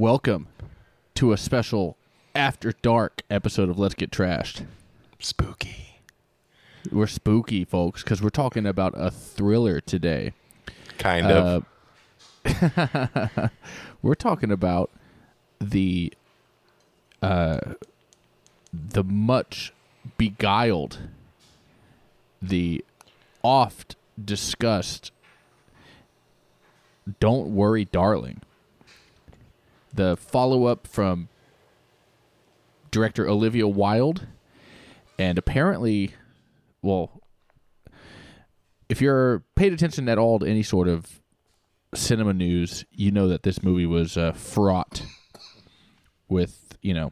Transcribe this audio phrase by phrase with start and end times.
[0.00, 0.46] Welcome
[1.16, 1.96] to a special
[2.32, 4.64] After Dark episode of Let's Get Trashed.
[5.18, 5.98] Spooky.
[6.92, 10.34] We're spooky, folks, because we're talking about a thriller today.
[10.98, 11.64] Kind of.
[12.44, 13.48] Uh,
[14.02, 14.92] we're talking about
[15.60, 16.12] the
[17.20, 17.58] uh,
[18.72, 19.72] the much
[20.16, 21.00] beguiled,
[22.40, 22.84] the
[23.42, 25.10] oft discussed.
[27.18, 28.42] Don't worry, darling.
[29.92, 31.28] The follow up from
[32.90, 34.26] director Olivia Wilde,
[35.18, 36.14] and apparently,
[36.82, 37.22] well,
[38.88, 41.20] if you're paid attention at all to any sort of
[41.94, 45.02] cinema news, you know that this movie was uh, fraught
[46.28, 47.10] with you know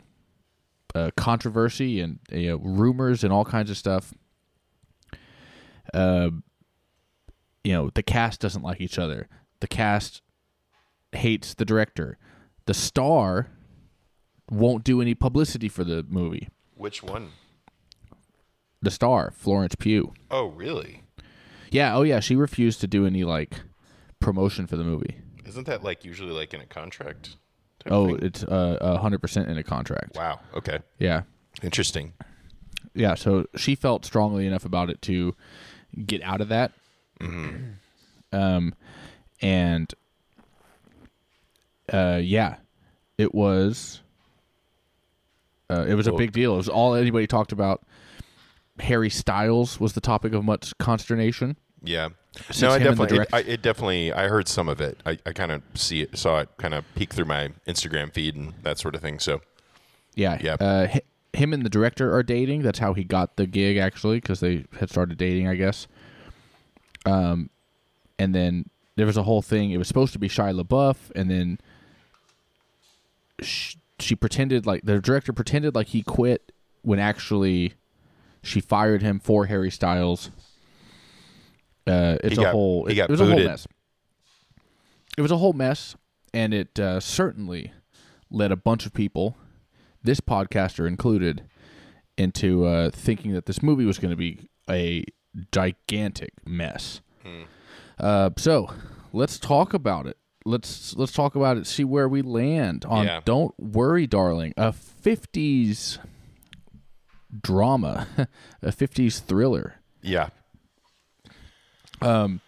[0.95, 4.15] uh, controversy and rumors and all kinds of stuff.
[5.93, 6.31] Uh,
[7.65, 9.29] you know, the cast doesn't like each other.
[9.61, 10.23] The cast
[11.12, 12.19] hates the director.
[12.66, 13.48] The star
[14.51, 16.48] won't do any publicity for the movie.
[16.75, 17.31] Which one?
[18.83, 20.12] The star, Florence Pugh.
[20.31, 21.03] Oh, really?
[21.70, 23.61] Yeah, oh yeah, she refused to do any like
[24.20, 25.17] promotion for the movie.
[25.44, 27.37] Isn't that like usually like in a contract?
[27.89, 28.19] Oh, thing?
[28.22, 30.17] it's uh, a hundred percent in a contract.
[30.17, 30.41] wow.
[30.55, 30.81] Okay.
[30.98, 31.22] Yeah,
[31.62, 32.12] Interesting.
[32.94, 33.14] yeah.
[33.14, 35.34] So she felt strongly enough about it to
[36.05, 36.72] get out of that.
[38.33, 38.75] Um,
[39.41, 39.92] and
[41.92, 42.56] uh, yeah,
[43.19, 44.01] it was.
[45.69, 46.55] Uh, it was a big deal.
[46.55, 47.83] It was all anybody talked about.
[48.78, 51.56] Harry Styles was the topic of much consternation.
[51.83, 52.11] Yeah.
[52.51, 55.01] Since no, I definitely, it, I, it definitely, I heard some of it.
[55.06, 58.37] I, I kind of see it, saw it kind of peek through my Instagram feed
[58.37, 59.19] and that sort of thing.
[59.19, 59.41] So,
[60.15, 60.39] Yeah.
[60.41, 60.55] Yeah.
[60.61, 62.62] Uh, hi- him and the director are dating.
[62.62, 65.87] That's how he got the gig, actually, because they had started dating, I guess.
[67.05, 67.50] Um,
[68.19, 69.71] and then there was a whole thing.
[69.71, 71.59] It was supposed to be Shia LaBeouf, and then
[73.42, 77.75] sh- she pretended like the director pretended like he quit when actually
[78.43, 80.31] she fired him for Harry Styles.
[81.87, 82.87] Uh, it's He a got- whole.
[82.87, 83.66] It, it was a whole mess.
[85.16, 85.97] It was a whole mess,
[86.34, 87.72] and it uh, certainly
[88.31, 89.37] led a bunch of people,
[90.03, 91.44] this podcaster included,
[92.19, 95.05] into uh, thinking that this movie was going to be a
[95.53, 97.00] gigantic mess.
[97.25, 97.43] Hmm.
[97.99, 98.69] Uh, so
[99.12, 100.19] let's talk about it.
[100.47, 101.67] Let's let's talk about it.
[101.67, 103.05] See where we land on.
[103.07, 103.21] Yeah.
[103.25, 104.55] Don't worry, darling.
[104.57, 105.99] A '50s
[107.43, 108.07] drama,
[108.62, 109.81] a '50s thriller.
[110.03, 110.29] yeah.
[112.01, 112.41] Um.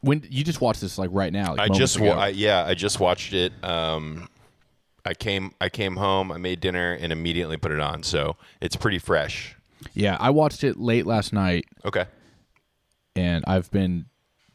[0.00, 2.74] When you just watched this like right now, like I just, wa- I, yeah, I
[2.74, 3.52] just watched it.
[3.64, 4.28] Um,
[5.04, 8.04] I came, I came home, I made dinner and immediately put it on.
[8.04, 9.56] So it's pretty fresh.
[9.94, 11.64] yeah, I watched it late last night.
[11.84, 12.04] Okay.
[13.16, 14.06] and I've been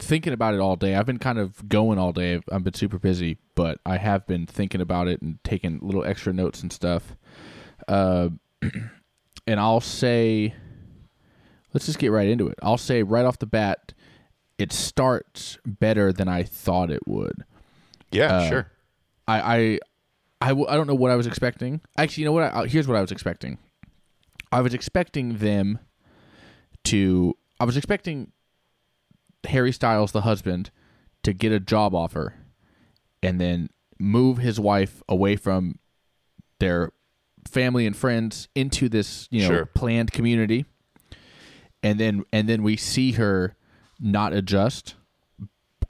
[0.02, 0.96] thinking about it all day.
[0.96, 2.36] I've been kind of going all day.
[2.36, 6.04] I've, I've been super busy, but I have been thinking about it and taking little
[6.04, 7.16] extra notes and stuff.
[7.88, 8.30] Uh,
[9.48, 10.54] and I'll say,
[11.74, 12.58] let's just get right into it.
[12.62, 13.94] I'll say right off the bat,
[14.58, 17.44] it starts better than I thought it would.
[18.12, 18.72] Yeah, Uh, sure.
[19.28, 19.80] I I
[20.44, 21.82] I, w- I don't know what I was expecting.
[21.98, 22.54] Actually, you know what?
[22.54, 23.60] I, here's what I was expecting.
[24.52, 25.80] I was expecting them
[26.86, 27.38] to.
[27.60, 28.32] I was expecting
[29.48, 30.72] Harry Styles, the husband,
[31.24, 32.36] to get a job offer,
[33.24, 33.70] and then
[34.00, 35.78] move his wife away from
[36.60, 36.92] their
[37.48, 39.66] family and friends into this you know Sure.
[39.68, 40.66] planned community,
[41.84, 43.56] and then and then we see her
[44.00, 44.96] not adjust.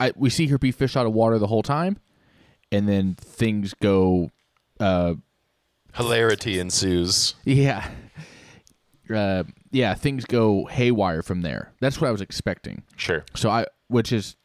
[0.00, 1.98] I, we see her be fish out of water the whole time,
[2.70, 4.30] and then things go
[4.80, 5.14] uh
[5.94, 7.34] Hilarity ensues.
[7.44, 7.88] yeah
[9.14, 11.72] uh yeah things go haywire from there.
[11.80, 12.82] That's what i was expecting.
[12.96, 13.24] Sure.
[13.34, 14.36] so i which is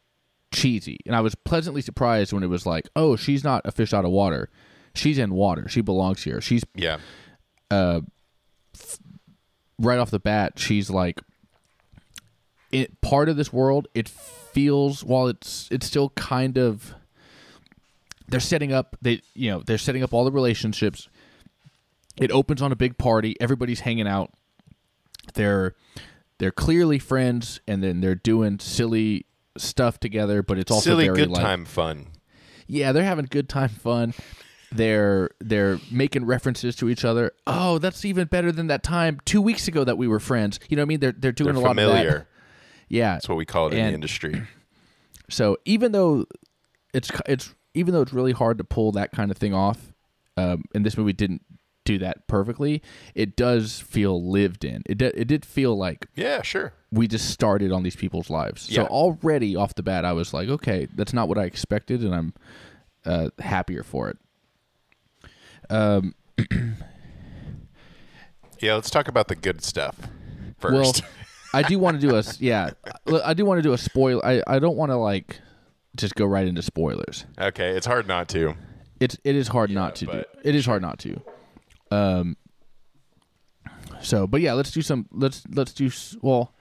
[0.52, 0.98] cheesy.
[1.06, 4.04] And i was pleasantly surprised when it was like oh she's not a fish out
[4.04, 4.50] of water.
[4.94, 5.68] She's in water.
[5.68, 6.40] She belongs here.
[6.40, 6.98] She's Yeah.
[7.70, 8.00] Uh,
[9.78, 11.20] right off the bat she's like
[12.72, 16.94] it part of this world it feels while it's it's still kind of
[18.28, 21.08] they're setting up they you know they're setting up all the relationships.
[22.16, 23.36] It opens on a big party.
[23.40, 24.32] Everybody's hanging out
[25.34, 25.74] they're
[26.38, 29.26] they're clearly friends and then they're doing silly
[29.56, 32.06] stuff together but it's also Silly very good like time fun.
[32.68, 34.14] yeah, they're having good time, fun.
[34.70, 37.32] They're they're making references to each other.
[37.46, 40.60] Oh, that's even better than that time two weeks ago that we were friends.
[40.68, 41.00] You know what I mean?
[41.00, 42.10] They're they're doing They're a lot of familiar.
[42.18, 42.26] that.
[42.90, 43.12] Yeah.
[43.14, 44.42] That's what we call it in the industry.
[45.30, 46.26] So even though
[46.94, 49.92] it's it's even though it's really hard to pull that kind of thing off,
[50.36, 51.42] um, and this movie didn't
[51.92, 52.82] do that perfectly,
[53.14, 54.82] it does feel lived in.
[54.86, 56.72] It did, it did feel like Yeah, sure.
[56.92, 58.68] we just started on these people's lives.
[58.70, 58.82] yeah.
[58.82, 62.14] So already off the bat, I was like, okay, that's not what I expected, and
[62.14, 62.32] I'm
[63.04, 64.18] uh, happier for it.
[65.70, 66.14] Um,
[68.60, 69.94] Yeah, let's talk about the good stuff
[70.58, 70.74] first.
[71.02, 71.10] well,
[71.54, 72.70] I do want to do a yeah.
[73.24, 74.20] I do want to do a spoil.
[74.24, 75.40] I I don't want to like
[75.96, 77.24] just go right into spoilers.
[77.40, 78.54] okay, it's hard not to.
[79.00, 80.22] It's it is hard not to do.
[80.42, 81.20] It is hard not to.
[81.90, 82.36] Um.
[84.00, 85.06] So, but yeah, let's do some.
[85.10, 85.90] Let's let's do
[86.22, 86.52] well.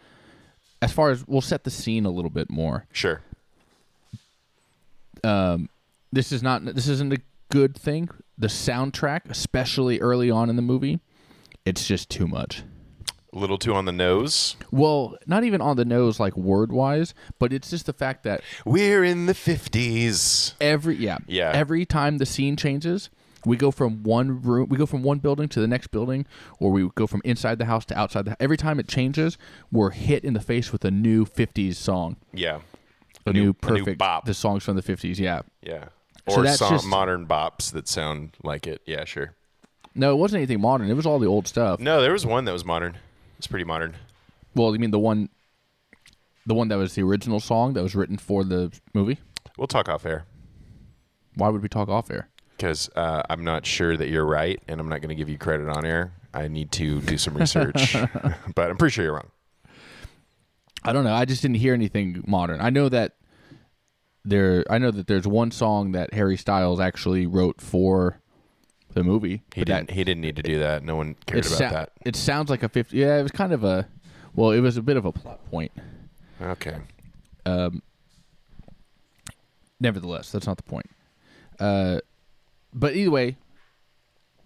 [0.82, 2.86] As far as we'll set the scene a little bit more.
[2.92, 3.22] Sure.
[5.24, 5.70] Um,
[6.12, 6.64] this is not.
[6.66, 7.18] This isn't a
[7.50, 8.10] good thing.
[8.38, 11.00] The soundtrack, especially early on in the movie,
[11.66, 12.64] it's just too much.
[13.34, 14.56] A little too on the nose.
[14.72, 18.42] Well, not even on the nose, like word wise, but it's just the fact that
[18.66, 20.54] We're in the 50s.
[20.62, 21.52] every yeah Yeah.
[21.54, 23.10] every time the scene changes
[23.48, 26.26] we go from one room we go from one building to the next building
[26.60, 29.38] or we go from inside the house to outside the every time it changes
[29.72, 32.60] we're hit in the face with a new 50s song Yeah.
[33.26, 34.26] a, A new, new- a new perfect bop.
[34.26, 35.86] the songs from the 50s yeah Yeah.
[36.30, 38.82] So Or some just- modern bops that sound like it.
[38.86, 39.34] Yeah, sure.
[39.96, 42.46] no it wasn't anything modern it was all the old stuff No, there was one
[42.46, 42.98] that was modern.
[43.38, 43.96] It's pretty modern.
[44.56, 45.30] well you mean the one
[46.46, 49.20] the one that was the original song that was written for the movie
[49.58, 50.26] We'll talk off air
[51.36, 54.80] why would we talk off air because uh, I'm not sure that you're right, and
[54.80, 56.14] I'm not going to give you credit on air.
[56.34, 57.96] I need to do some research,
[58.56, 59.32] but I'm pretty sure you're wrong.
[60.84, 61.14] I don't know.
[61.14, 62.62] I just didn't hear anything modern.
[62.62, 63.16] I know that
[64.26, 64.66] there.
[64.70, 68.22] I know that there's one song that Harry Styles actually wrote for
[68.94, 69.44] the movie.
[69.54, 69.92] He didn't.
[69.92, 70.84] he didn't need to do that.
[70.84, 71.92] No one cared about sou- that.
[72.06, 72.98] it sounds like a fifty.
[72.98, 73.88] Yeah, it was kind of a.
[74.36, 75.72] Well, it was a bit of a plot point.
[76.42, 76.78] Okay.
[77.46, 77.82] Um,
[79.80, 80.90] nevertheless, that's not the point.
[81.60, 82.00] Uh,
[82.74, 83.38] but either way,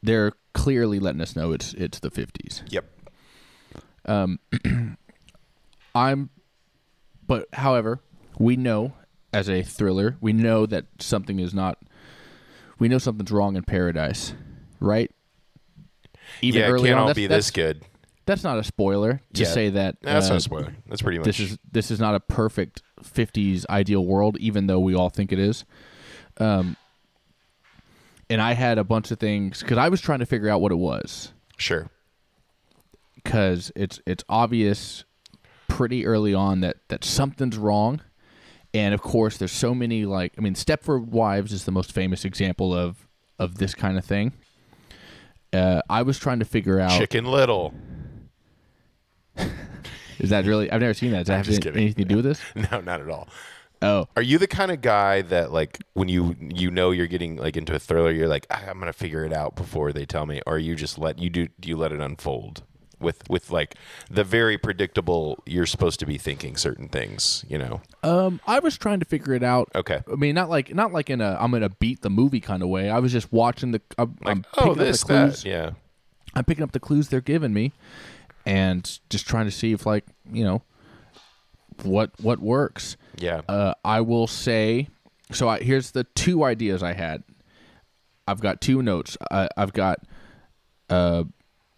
[0.04, 2.64] they're clearly letting us know it's it's the fifties.
[2.70, 2.86] Yep.
[4.06, 4.40] Um,
[5.96, 6.30] I'm,
[7.28, 8.00] but however,
[8.40, 8.94] we know
[9.34, 11.78] as a thriller, we know that something is not.
[12.80, 14.34] We know something's wrong in paradise,
[14.80, 15.12] right?
[16.42, 17.84] Even yeah, it can't on, all be this good.
[18.26, 19.48] That's not a spoiler to Yeah.
[19.50, 19.98] say that.
[20.04, 20.76] No, that's uh, not a spoiler.
[20.88, 21.26] That's pretty much.
[21.26, 25.32] this is this is not a perfect 50s ideal world even though we all think
[25.32, 25.66] it is
[26.38, 26.78] um
[28.32, 30.72] and i had a bunch of things because i was trying to figure out what
[30.72, 31.90] it was sure.
[33.16, 35.04] because it's it's obvious
[35.68, 38.02] pretty early on that that something's wrong
[38.74, 42.26] and of course there's so many like i mean stepford wives is the most famous
[42.26, 43.08] example of
[43.38, 44.34] of this kind of thing
[45.54, 47.74] uh, I was trying to figure out Chicken Little.
[50.20, 51.26] is that really I've never seen that.
[51.26, 52.42] Does that have anything to do with this?
[52.72, 53.28] No, not at all.
[53.84, 57.38] Oh, Are you the kind of guy that like when you you know you're getting
[57.38, 60.26] like into a thriller, you're like "Ah, I'm gonna figure it out before they tell
[60.26, 62.62] me, or you just let you do do you let it unfold
[63.00, 63.74] with with like
[64.12, 67.82] the very predictable you're supposed to be thinking certain things, you know?
[68.04, 69.70] Um, I was trying to figure it out.
[69.74, 70.04] Okay.
[70.12, 72.70] I mean, not like not like in a I'm gonna beat the movie kind of
[72.70, 72.90] way.
[72.92, 73.82] I was just watching the.
[73.98, 75.42] I'm, Like I'm oh picking this up the clues.
[75.44, 75.72] that yeah
[76.36, 77.72] I'm picking up the clues they're giving me,
[78.46, 80.62] and just trying to see if like you know
[81.82, 82.96] what what works.
[83.18, 84.88] Yeah Uh, I will say.
[85.32, 87.24] So I, here's the two ideas I had.
[88.28, 89.18] I've got two notes.
[89.30, 90.00] I, I've got.
[90.90, 91.24] Uh,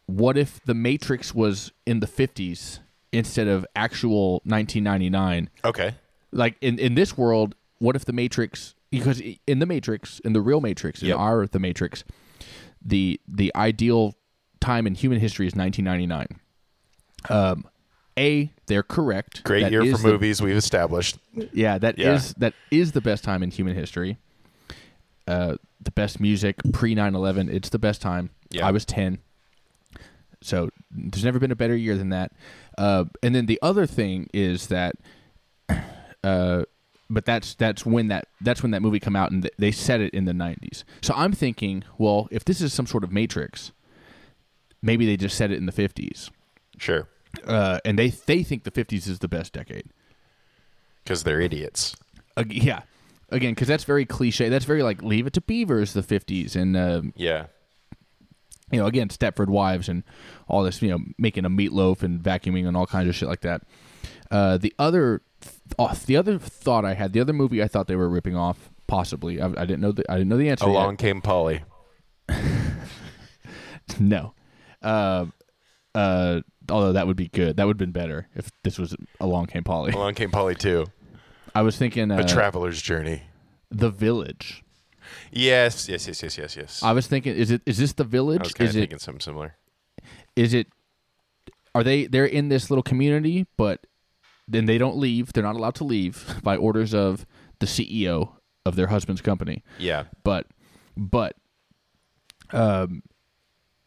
[0.08, 2.80] what if the Matrix was in the 50s
[3.12, 5.50] instead of actual 1999?
[5.64, 5.96] okay
[6.32, 10.42] like in in this world what if the matrix because in the matrix in the
[10.42, 11.18] real matrix in Yep.
[11.20, 12.04] our the matrix
[12.84, 14.16] the the ideal
[14.60, 16.40] time in human history is 1999
[17.30, 17.66] um
[18.18, 19.44] a they're correct.
[19.44, 21.18] Great That year is for the- movies we've established.
[21.52, 22.34] Yeah that is Yeah.
[22.38, 24.18] that is the best time in human history.
[25.28, 28.30] Uh the best music pre 9-11 it's the best time.
[28.52, 28.68] Yeah.
[28.68, 29.20] i was 10
[30.42, 32.32] so there's never been a better year than that.
[32.78, 34.96] Uh and then the other thing is that
[36.24, 36.64] uh
[37.10, 40.02] but that's that's when that that's when that movie come out and th- they set
[40.02, 43.72] it in the 90s so i'm thinking well if this is some sort of matrix
[44.82, 46.30] maybe they just set it in the 50s
[46.78, 47.08] sure
[47.46, 49.86] uh, and they they think the 50s is the best decade.
[51.04, 51.96] Because they're idiots.
[52.38, 52.82] Ag- yeah.
[53.30, 54.50] Again because that's very cliche.
[54.50, 57.48] That's very like leave it to beavers the 50s and uh, yeah.
[58.72, 60.04] you know again stepford wives and
[60.48, 63.42] all this you know making a meatloaf and vacuuming and all kinds of shit like
[63.42, 63.64] that.
[64.30, 67.88] Uh, the other th- uh, the other thought i had the other movie i thought
[67.88, 70.66] they were ripping off possibly i, I didn't know the, i didn't know the answer
[70.66, 70.72] yet.
[70.72, 71.64] along came Polly.
[74.00, 74.34] No.
[74.82, 75.26] Uh,
[75.96, 77.58] uh, although that would be good.
[77.58, 79.92] That would have been better if this was along came polly.
[79.92, 80.86] Along came Polly too.
[81.56, 83.24] I was thinking uh, a traveler's journey.
[83.70, 84.64] The village.
[85.32, 86.84] Yes yes yes yes yes yes.
[86.84, 88.42] I was thinking is it is this the village?
[88.42, 89.56] I was kind is of it thinking something similar.
[90.36, 90.68] Is it
[91.76, 93.86] are they they're in this little community but
[94.48, 95.34] then they don't leave.
[95.34, 97.26] They're not allowed to leave by orders of
[97.60, 98.34] the ceo
[98.66, 99.64] of their husband's company.
[99.78, 100.06] Yeah.
[100.24, 100.48] But
[100.96, 101.36] but
[102.52, 103.04] um,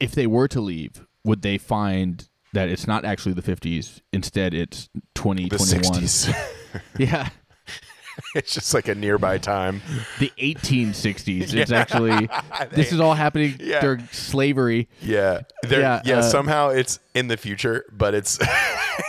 [0.00, 4.00] if they were to leave, would they find that it's not actually the 50s?
[4.12, 5.82] Instead, it's The 2021.
[6.02, 6.50] 60s.
[6.98, 7.28] Yeah,
[8.34, 9.80] it's just like a nearby time.
[10.18, 11.54] the 1860s.
[11.54, 12.28] It's actually
[12.70, 13.80] this is all happening Yeah.
[13.80, 14.88] during slavery.
[15.00, 15.42] Yeah.
[15.62, 18.38] There, Yeah, yeah, uh, somehow it's in the future, but it's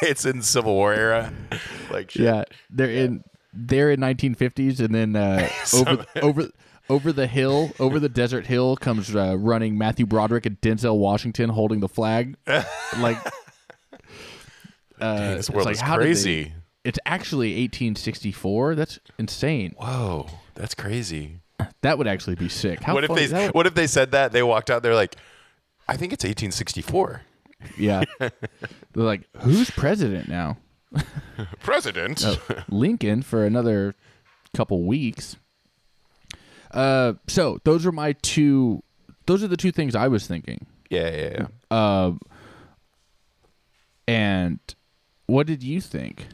[0.01, 1.33] it's in Civil War era.
[1.91, 2.23] Like shit.
[2.23, 3.23] Yeah, they're in
[3.53, 6.49] they're in 1950s, and then uh, over over
[6.89, 11.49] over the hill, over the desert hill, comes uh, running Matthew Broderick and Denzel Washington
[11.49, 12.35] holding the flag.
[12.99, 13.17] like,
[14.99, 16.53] uh, this it's world like, is how did they- crazy.
[16.83, 18.75] it's actually 1864.
[18.75, 19.75] That's insane.
[19.77, 21.39] Whoa, that's crazy.
[21.81, 22.81] That would actually be sick.
[22.81, 24.31] How what if funny- they that what if they said that?
[24.31, 25.15] They walked out there like
[25.87, 27.21] I think it's 1864.
[27.77, 28.31] yeah, they're
[28.93, 30.57] like, who's president now?
[31.59, 32.23] President.
[32.25, 32.37] Oh.
[32.69, 33.95] Lincoln for another
[34.55, 35.35] couple weeks.
[36.71, 38.83] Uh, so those are my two.
[39.25, 40.65] Those are the two things I was thinking.
[40.89, 41.47] Yeah, yeah, yeah.
[41.69, 42.13] Uh,
[44.07, 44.59] and
[45.25, 46.27] what did you think?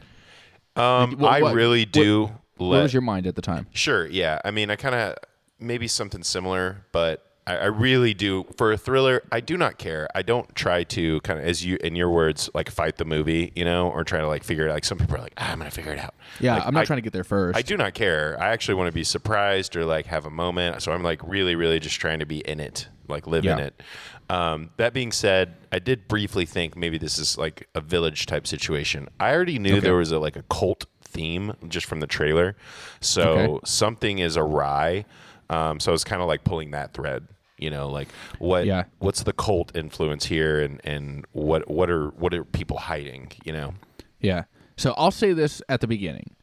[0.76, 3.68] Um, what- I what- really do What let was your mind at the time?
[3.74, 4.40] Sure, yeah.
[4.46, 5.16] I mean, I kind of
[5.60, 9.22] maybe something similar, but I, I really do for a thriller.
[9.32, 10.08] I do not care.
[10.16, 13.52] I don't try to kind of, as you in your words, like fight the movie,
[13.56, 14.70] you know, or try to like figure it.
[14.70, 14.76] out.
[14.76, 16.14] Like some people are like, ah, I'm gonna figure it out.
[16.40, 17.58] Yeah, Like, I'm not I- trying to get there first.
[17.58, 18.38] I do not care.
[18.40, 20.82] I actually want to be surprised or like have a moment.
[20.82, 23.82] So I'm like really, really just trying to be in it, like live in it.
[24.30, 28.48] Um, that being said, I did briefly think maybe this is like a village type
[28.48, 29.10] situation.
[29.20, 32.56] I already knew there was a like a cult theme just from the trailer,
[33.02, 33.60] so Okay.
[33.66, 35.06] something is awry.
[35.50, 37.28] Um, so it's kind of like pulling that thread.
[37.58, 38.10] You know, like
[38.40, 38.86] what Yeah.
[39.00, 43.32] what's the cult influence here, and and what what are what are people hiding?
[43.46, 43.74] You know,
[44.20, 44.44] Yeah.
[44.76, 46.36] So I'll say this at the beginning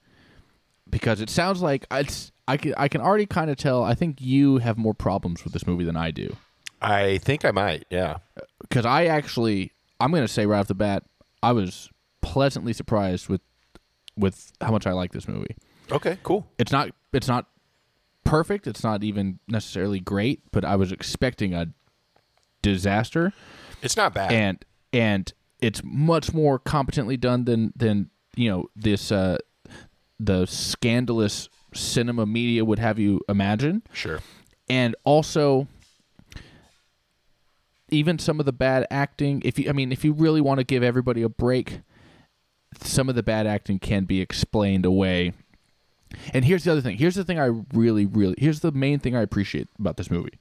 [0.89, 3.83] because it sounds like it's I can I can already kind of tell.
[3.85, 6.37] I think you have more problems with this movie than I do
[6.81, 7.85] I think I might.
[7.91, 8.19] Yeah.
[8.61, 11.03] because I actually I'm going to say right off the bat
[11.43, 11.91] I was
[12.23, 13.41] pleasantly surprised with
[14.17, 15.57] with how much I like this movie.
[15.91, 16.19] Okay.
[16.23, 16.47] Cool.
[16.59, 17.47] It's not it's not
[18.31, 18.67] perfect.
[18.67, 21.67] It's not even necessarily great, but I was expecting a
[22.63, 23.33] disaster
[23.83, 24.33] It's not bad.
[24.33, 29.39] and and it's much more competently done than than you know this uh
[30.19, 34.21] the scandalous cinema media would have you imagine sure.
[34.69, 35.67] and also
[37.91, 40.65] even some of the bad acting if you i mean if you really want to
[40.65, 41.81] give everybody a break
[42.83, 45.33] some of the bad acting can be explained away
[46.33, 49.15] and here's the other thing here's the thing i really really here's the main thing
[49.15, 50.39] i appreciate about this movie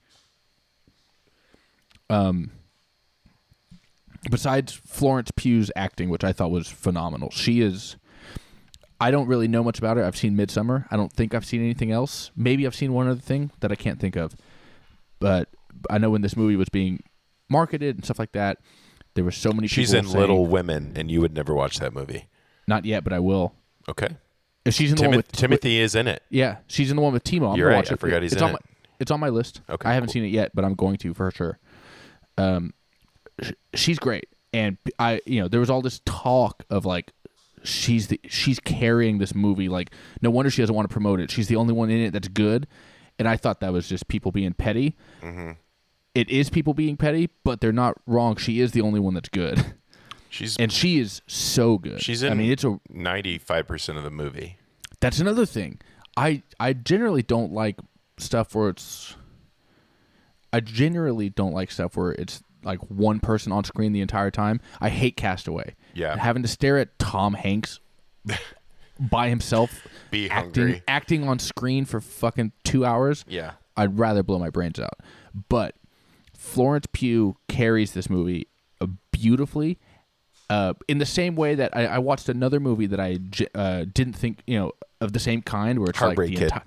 [2.10, 2.52] um
[4.30, 7.96] besides florence pugh's acting which i thought was phenomenal she is
[9.02, 10.04] I don't really know much about her.
[10.04, 10.86] I've seen Midsommar.
[10.92, 12.32] I don't think I've seen anything else.
[12.36, 14.36] Maybe I've seen one other thing that I can't think of.
[15.20, 15.48] But
[15.90, 17.02] I know when this movie was being
[17.50, 18.58] marketed and stuff like that,
[19.14, 21.94] there were so many She's in saying, Little Women, and you would never watch that
[21.94, 22.28] movie.
[22.68, 23.54] Not yet, but I will.
[23.88, 24.10] Okay.
[24.72, 26.24] She's in the one with Timothy is in it.
[26.30, 27.52] yeah, she's in the one with Timo.
[27.52, 27.76] I'm You're gonna right.
[27.78, 28.00] watch I it.
[28.00, 28.54] forgot he's it's in on it.
[28.54, 28.60] My,
[29.00, 29.62] it's on my list.
[29.70, 30.14] Okay, I haven't cool.
[30.14, 31.58] seen it yet, but I'm going to for sure.
[32.38, 32.74] Um,
[33.42, 37.12] sh- she's great, and I, you know, there was all this talk of like,
[37.64, 39.70] she's the she's carrying this movie.
[39.70, 41.32] Like, no wonder she doesn't want to promote it.
[41.32, 42.68] She's the only one in it that's good,
[43.18, 44.96] and I thought that was just people being petty.
[45.22, 45.52] Mm-hmm.
[46.16, 48.36] It is people being petty, but they're not wrong.
[48.36, 49.74] She is the only one that's good,
[50.30, 52.02] She's and she is so good.
[52.02, 52.32] she's in.
[52.32, 54.58] I mean, it's a ninety-five percent of the movie.
[55.00, 55.80] That's another thing.
[56.18, 57.78] I I generally don't like
[58.18, 59.16] stuff where it's.
[60.52, 64.60] I generally don't like stuff where it's like one person on screen the entire time.
[64.82, 65.76] I hate Castaway.
[65.94, 66.18] Yeah.
[66.18, 67.80] having to stare at Tom Hanks
[69.00, 70.84] by himself, Be acting hungry.
[70.88, 73.24] acting on screen for fucking two hours.
[73.28, 73.52] Yeah.
[73.78, 75.00] I'd rather blow my brains out.
[75.50, 75.76] But
[76.36, 78.48] Florence Pugh carries this movie
[79.12, 79.78] beautifully.
[80.50, 83.20] Uh, in the same way that I, I watched another movie that I
[83.54, 86.64] uh, didn't think you know of the same kind, where it's Heartbreak like the entire.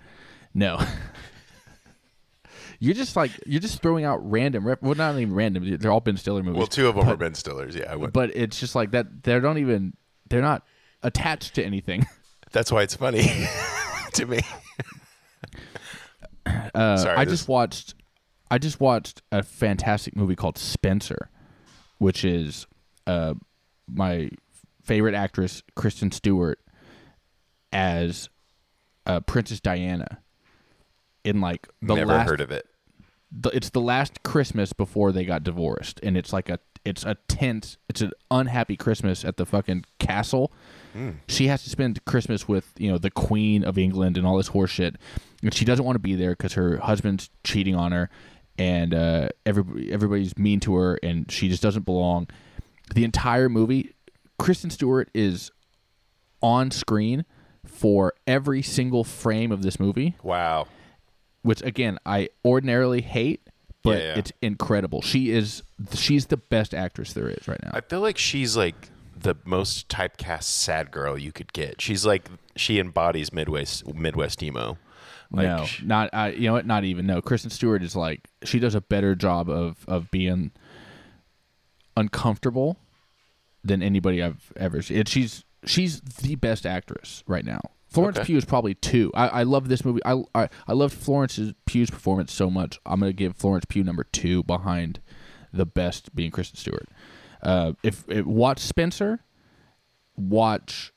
[0.54, 0.80] No.
[2.78, 4.66] you're just like you're just throwing out random.
[4.66, 5.76] Rep- well, not even random.
[5.78, 6.58] They're all Ben Stiller movies.
[6.58, 7.74] Well, two of them are Ben Stillers.
[7.74, 8.12] Yeah, I would.
[8.12, 9.22] but it's just like that.
[9.22, 9.94] They don't even.
[10.28, 10.64] They're not
[11.02, 12.06] attached to anything.
[12.52, 13.22] That's why it's funny
[14.14, 14.40] to me.
[16.74, 17.94] Uh, Sorry, I this- just watched.
[18.50, 21.30] I just watched a fantastic movie called Spencer,
[21.98, 22.66] which is
[23.06, 23.32] uh,
[23.88, 24.28] my
[24.82, 26.58] favorite actress Kristen Stewart
[27.72, 28.28] as
[29.06, 30.18] uh, Princess Diana
[31.24, 32.28] in like the Never last.
[32.28, 32.66] heard of it.
[33.30, 37.16] the, it's the last Christmas before they got divorced, and it's like a it's a
[37.28, 40.52] tense, it's an unhappy Christmas at the fucking castle.
[41.26, 44.50] She has to spend Christmas with you know the Queen of England and all this
[44.50, 44.96] horseshit,
[45.42, 48.10] and she doesn't want to be there because her husband's cheating on her,
[48.58, 52.28] and uh, everybody everybody's mean to her, and she just doesn't belong.
[52.94, 53.94] The entire movie,
[54.38, 55.50] Kristen Stewart is
[56.42, 57.24] on screen
[57.82, 60.68] for every single frame of this movie Wow.
[61.42, 63.40] which again I ordinarily hate,
[63.82, 64.18] but Yeah, yeah.
[64.18, 65.02] it's incredible.
[65.02, 67.72] She is she's the best actress there is right now.
[67.74, 68.76] I feel like she's like
[69.18, 71.80] the most typecast sad girl you could get.
[71.80, 74.78] She's like she embodies Midwest Midwest emo.
[75.32, 76.28] Like no, not I.
[76.30, 76.66] You know what?
[76.66, 77.06] Not even.
[77.06, 80.52] No, Kristen Stewart is like she does a better job of of being
[81.96, 82.76] uncomfortable
[83.64, 84.98] than anybody I've ever seen.
[84.98, 87.60] It, she's she's the best actress right now.
[87.88, 88.26] Florence Okay.
[88.26, 89.10] Pugh is probably two.
[89.14, 90.00] I, I love this movie.
[90.04, 92.80] I, I I loved Florence Pugh's performance so much.
[92.86, 95.00] I'm gonna give Florence Pugh number two behind
[95.52, 96.88] the best being Kristen Stewart.
[97.42, 99.20] Uh, if, if watch Spencer,
[100.16, 100.92] watch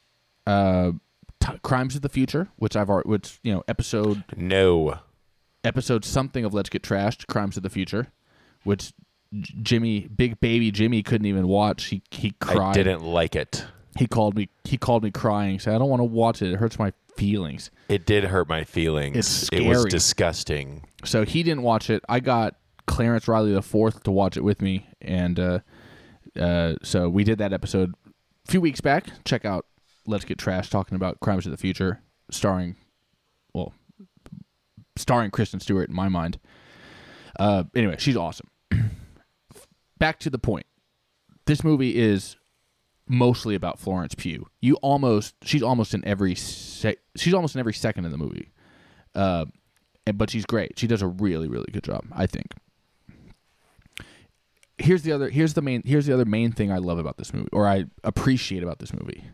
[0.48, 0.92] uh,
[1.40, 5.00] T- Crimes of the Future, which I've already, which you know episode no.
[5.64, 8.08] episode something of Let's Get Trashed, Crimes of the Future,
[8.64, 8.94] which
[9.34, 11.86] Jimmy, big baby Jimmy, couldn't even watch.
[11.86, 12.70] He he cried.
[12.70, 13.66] I didn't like it.
[13.96, 14.50] He called me.
[14.64, 15.60] He called me crying.
[15.60, 16.52] Said, "I don't want to watch it.
[16.52, 19.18] It hurts my feelings." It did hurt my feelings.
[19.18, 20.84] It's It was disgusting.
[21.04, 22.04] So he didn't watch it.
[22.10, 22.56] I got
[22.88, 25.60] Clarence Riley the fourth to watch it with me, and uh,
[26.40, 27.94] uh, so we did that episode
[28.48, 29.08] a few weeks back.
[29.24, 29.66] Check out
[30.06, 32.76] Let's Get Trash talking about Crimes of the Future, starring,
[33.54, 33.74] well,
[34.96, 36.38] starring Kristen Stewart in my mind.
[37.40, 38.50] Uh, anyway, she's awesome.
[39.98, 40.66] Back to the point.
[41.46, 42.38] This movie is
[43.08, 44.48] mostly about Florence Pugh.
[44.62, 48.52] You almost she's almost in every se- she's almost in every second of the movie.
[49.14, 49.46] Uh,
[50.14, 50.78] but she's great.
[50.78, 52.54] She does a really really good job, I think.
[54.78, 57.34] Here's the other here's the main here's the other main thing I love about this
[57.34, 59.26] movie or I appreciate about this movie.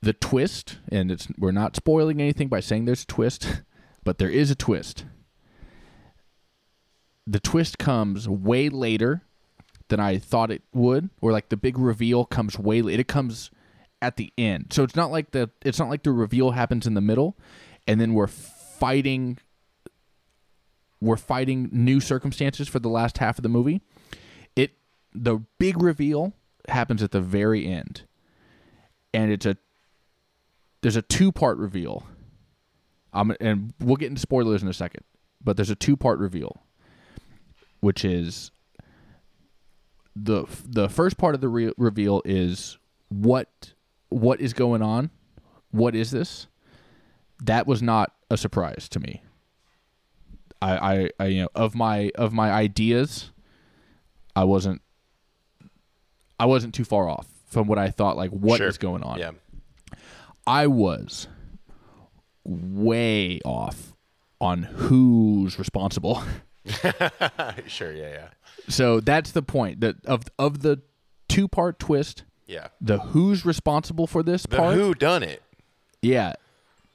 [0.00, 3.62] The twist, and it's we're not spoiling anything by saying there's a twist,
[4.04, 5.04] but there is a twist.
[7.26, 9.22] The twist comes way later
[9.88, 13.00] than I thought it would, or like the big reveal comes way late.
[13.00, 13.50] It comes
[14.00, 16.94] at the end, so it's not like the it's not like the reveal happens in
[16.94, 17.36] the middle,
[17.86, 19.38] and then we're fighting.
[21.00, 23.80] We're fighting new circumstances for the last half of the movie.
[24.56, 24.72] It
[25.14, 26.32] the big reveal
[26.68, 28.02] happens at the very end,
[29.14, 29.56] and it's a
[30.82, 32.06] there's a two part reveal.
[33.12, 35.02] Um, and we'll get into spoilers in a second,
[35.42, 36.62] but there's a two part reveal,
[37.80, 38.50] which is
[40.22, 42.78] the the first part of the re- reveal is
[43.08, 43.72] what
[44.08, 45.10] what is going on,
[45.70, 46.46] what is this?
[47.44, 49.22] That was not a surprise to me.
[50.60, 53.30] I, I, I you know of my of my ideas,
[54.34, 54.80] I wasn't
[56.40, 58.16] I wasn't too far off from what I thought.
[58.16, 58.90] Like what is Sure.
[58.90, 59.18] going on?
[59.18, 59.30] Yeah.
[60.46, 61.28] I was
[62.44, 63.94] way off
[64.40, 66.22] on who's responsible.
[67.66, 67.92] sure.
[67.92, 68.08] Yeah.
[68.10, 68.28] Yeah.
[68.68, 70.82] So that's the point that of of the
[71.28, 72.68] two part twist, Yeah.
[72.80, 74.74] the who's responsible for this The part.
[74.74, 75.42] who done it?
[76.02, 76.34] Yeah.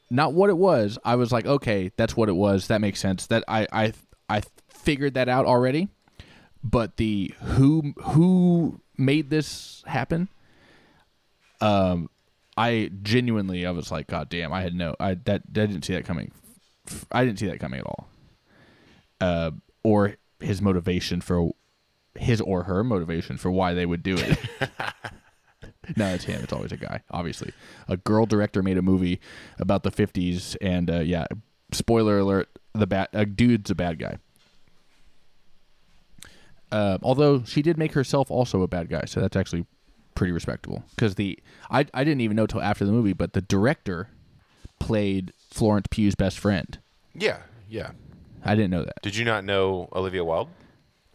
[0.10, 1.00] Not what it was.
[1.04, 2.68] I was like, okay, that's what it was.
[2.68, 3.28] That makes sense.
[3.28, 3.94] That I I
[4.30, 5.88] I figured that out already.
[6.64, 10.30] But the who who made this happen?
[11.62, 12.10] Um
[12.56, 15.94] I genuinely I was like, God damn, I had no I that I didn't see
[15.94, 16.32] that coming.
[17.12, 18.08] I didn't see that coming at all.
[19.22, 19.52] Uh
[19.84, 21.52] or his motivation for
[22.16, 24.38] his or her motivation for why they would do it.
[25.98, 26.42] no, it's him.
[26.44, 27.02] It's always a guy.
[27.12, 27.52] Obviously,
[27.88, 29.20] a girl director made a movie
[29.60, 31.28] about the '50s, and uh, yeah,
[31.72, 34.18] spoiler alert: the bad uh, dude's a bad guy.
[36.72, 39.66] Uh, although she did make herself also a bad guy, so that's actually
[40.16, 40.84] pretty respectable.
[40.96, 44.10] Because the I I didn't even know till after the movie, but the director
[44.80, 46.80] played Florence Pugh's best friend.
[47.14, 47.40] Yeah.
[47.70, 47.92] Yeah.
[48.46, 49.02] I didn't know that.
[49.02, 50.50] Did you not know Olivia Wilde?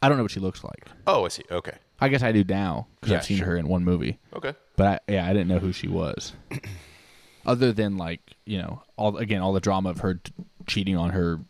[0.01, 0.87] I don't know what she looks like.
[1.07, 1.43] Oh, I see.
[1.51, 1.77] Okay.
[2.01, 3.47] I guess I do now because Yeah, I've seen sure.
[3.49, 4.19] her in one movie.
[4.35, 4.55] Okay.
[4.77, 6.35] But I, yeah, I didn't know who she was.
[7.47, 10.33] Other than like you know all again all the drama of her t-
[10.67, 11.41] cheating on her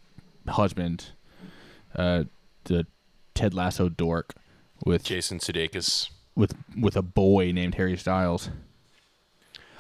[0.47, 1.11] husband,
[1.97, 2.25] uh,
[2.65, 2.87] the
[3.35, 4.35] Ted Lasso dork
[4.87, 6.09] with Jason Sudeikis.
[6.37, 8.49] with with a boy named Harry Styles.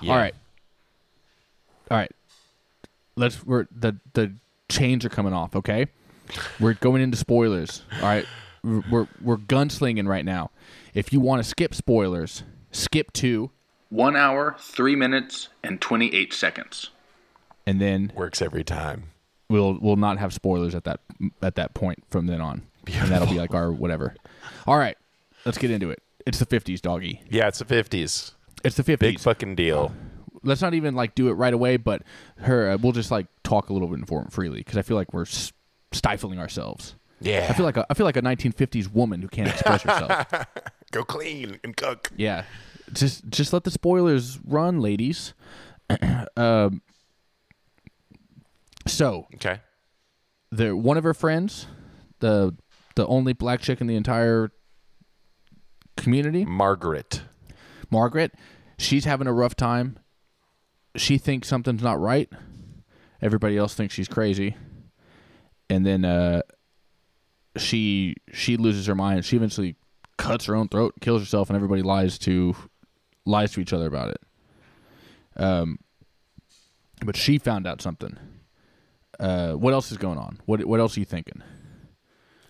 [0.00, 0.12] Yeah.
[0.12, 0.34] All right,
[1.90, 2.10] all right.
[3.16, 4.32] Let's we're the the
[4.68, 5.54] chains are coming off.
[5.56, 5.86] Okay,
[6.60, 7.82] we're going into spoilers.
[7.96, 8.26] All right,
[8.62, 10.50] we're we're, we're gunslinging right now.
[10.94, 13.50] If you want to skip spoilers, skip to
[13.90, 16.90] One hour, three minutes, and 28 seconds.
[17.66, 19.04] and then Works every time.
[19.48, 21.00] we'll we'll not have spoilers at that
[21.42, 24.14] at that point from then on, and that'll be like our whatever.
[24.66, 24.96] All right,
[25.44, 26.02] let's get into it.
[26.26, 27.22] It's the 50s, doggy.
[27.30, 28.32] Yeah, it's the fifties.
[28.64, 28.98] It's the 50s.
[28.98, 29.92] Big fucking deal.
[30.42, 32.02] Let's not even like do it right away, but
[32.38, 35.12] her, uh, we'll just like talk a little bit inform freely because I feel like
[35.12, 35.52] we're s-
[35.92, 36.94] stifling ourselves.
[37.20, 37.46] Yeah.
[37.50, 40.26] I feel like a, I feel like a 1950s woman who can't express herself.
[40.92, 42.10] Go clean and cook.
[42.16, 42.44] yeah,
[42.92, 45.34] just just let the spoilers run, ladies.
[46.36, 46.80] um,
[48.86, 49.60] so Okay.
[50.50, 51.66] the one of her friends,
[52.20, 52.54] the
[52.94, 54.50] the only black chick in the entire
[55.96, 57.22] community, Margaret.
[57.90, 58.32] Margaret,
[58.78, 59.98] she's having a rough time.
[60.98, 62.28] She thinks something's not right.
[63.22, 64.56] Everybody else thinks she's crazy.
[65.70, 66.42] And then uh
[67.56, 69.24] she she loses her mind.
[69.24, 69.76] She eventually
[70.16, 72.54] cuts her own throat, kills herself, and everybody lies to
[73.24, 74.20] lies to each other about it.
[75.36, 75.78] Um
[77.04, 78.16] but she found out something.
[79.18, 80.40] Uh what else is going on?
[80.46, 81.42] What what else are you thinking?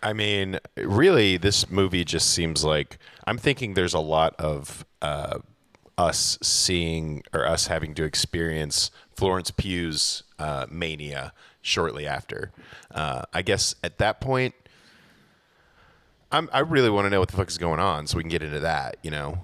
[0.02, 5.38] I mean, really, this movie just seems like I'm thinking there's a lot of uh,
[5.98, 12.52] us seeing or us having to experience Florence Pugh's uh, mania shortly after.
[12.90, 14.54] Uh, I guess at that point,
[16.30, 18.30] I'm, I really want to know what the fuck is going on, so we can
[18.30, 18.96] get into that.
[19.02, 19.38] You know,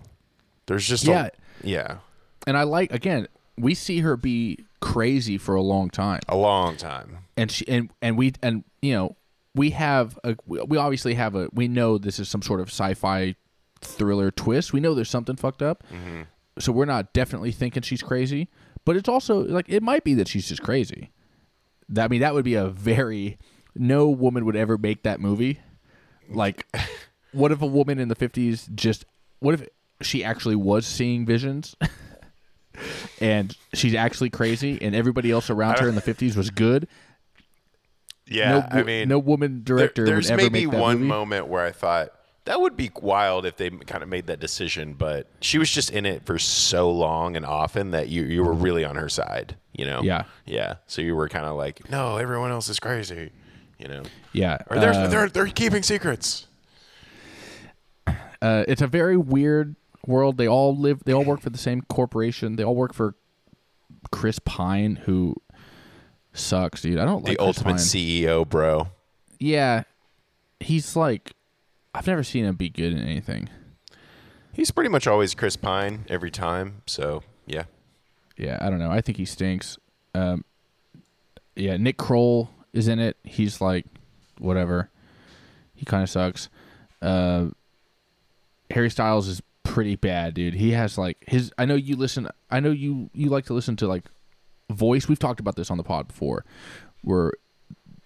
[0.66, 1.26] there's just Yeah.
[1.26, 1.96] a, yeah,
[2.46, 3.26] And I like again,
[3.58, 6.20] we see her be crazy for a long time.
[6.28, 7.18] a long time.
[7.36, 9.16] and she and and we and you know
[9.54, 12.68] we have a we we obviously have a we know this is some sort of
[12.68, 13.34] sci-fi
[13.80, 15.82] thriller twist we know there's something fucked up
[16.58, 18.48] so we're not definitely thinking she's crazy
[18.84, 21.10] but it's also like it might be that she's just crazy.
[21.88, 23.38] That, i mean that would be a very
[23.74, 25.58] no woman would ever make that movie.
[26.28, 26.66] Like
[27.32, 29.04] what if a woman in the 50s just
[29.40, 29.66] what if
[30.02, 31.74] she actually was seeing visions?
[33.20, 36.88] And she's actually crazy and everybody else around her in the 50s was good?
[38.26, 40.96] Yeah, no, I mean, no woman There- director there's would ever maybe make that one
[40.98, 41.08] movie.
[41.08, 42.10] moment where I thought
[42.46, 45.90] that would be wild if they kind of made that decision, but she was just
[45.90, 49.56] in it for so long and often that you you were really on her side,
[49.72, 50.02] you know?
[50.02, 50.24] Yeah.
[50.44, 50.74] yeah.
[50.86, 53.30] So you were kind of like, no, everyone else is crazy,
[53.78, 54.02] you know?
[54.32, 56.46] Yeah, Or they're uh, they're they're keeping secrets.
[58.42, 59.76] uh, it's a very weird
[60.06, 60.36] world.
[60.36, 61.04] They all live.
[61.04, 62.56] They all work for the same corporation.
[62.56, 63.14] They all work for
[64.10, 65.34] Chris Pine, who
[66.32, 66.98] sucks, dude.
[66.98, 67.80] I don't The like Chris ultimate Pine.
[67.80, 68.88] CEO, bro.
[69.38, 69.84] Yeah,
[70.60, 71.32] he's like,
[71.94, 73.48] I've never seen him be good in anything.
[74.52, 76.82] He's pretty much always Chris Pine every time.
[76.86, 77.64] So yeah,
[78.36, 78.90] Yeah, I don't know.
[78.90, 79.78] I think he stinks.
[80.14, 80.44] Um,
[81.56, 83.16] yeah, Nick Kroll is in it.
[83.24, 83.86] He's like,
[84.38, 84.90] whatever.
[85.74, 86.48] He kind of sucks.
[87.02, 87.46] Uh,
[88.70, 90.54] Harry Styles is pretty bad, dude.
[90.54, 91.52] He has like his.
[91.58, 92.28] I know you listen.
[92.50, 94.04] I know you you like to listen to like
[94.70, 95.08] voice.
[95.08, 96.44] We've talked about this on the pod before,
[97.02, 97.32] where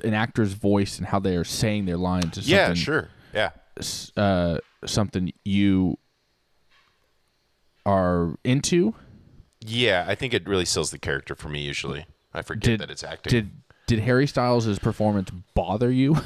[0.02, 3.50] an actor's voice and how they are saying their lines is yeah, sure, yeah.
[4.16, 5.98] Uh, something you
[7.86, 8.94] are into.
[9.60, 11.62] Yeah, I think it really sells the character for me.
[11.62, 13.30] Usually, I forget Did that it's acting.
[13.30, 13.50] Did
[13.86, 16.16] did Harry Styles' performance bother you?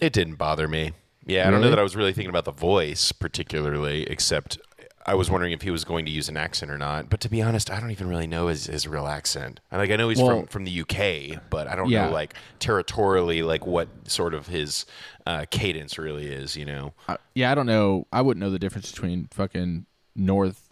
[0.00, 0.90] It didn't bother me.
[1.24, 4.58] Yeah, I don't know that I was really thinking about the voice particularly, except
[5.06, 7.10] I was wondering if he was going to use an accent or not.
[7.10, 9.60] But to be honest, I don't even really know his, his real accent.
[9.70, 12.06] I like I know he's Well- from from the UK, but I don't Yeah.
[12.06, 14.86] know like territorially like what sort of his
[15.26, 16.56] uh, cadence really is.
[16.56, 18.06] You know, I- yeah, I don't know.
[18.12, 19.86] I wouldn't know the difference between fucking
[20.16, 20.68] North,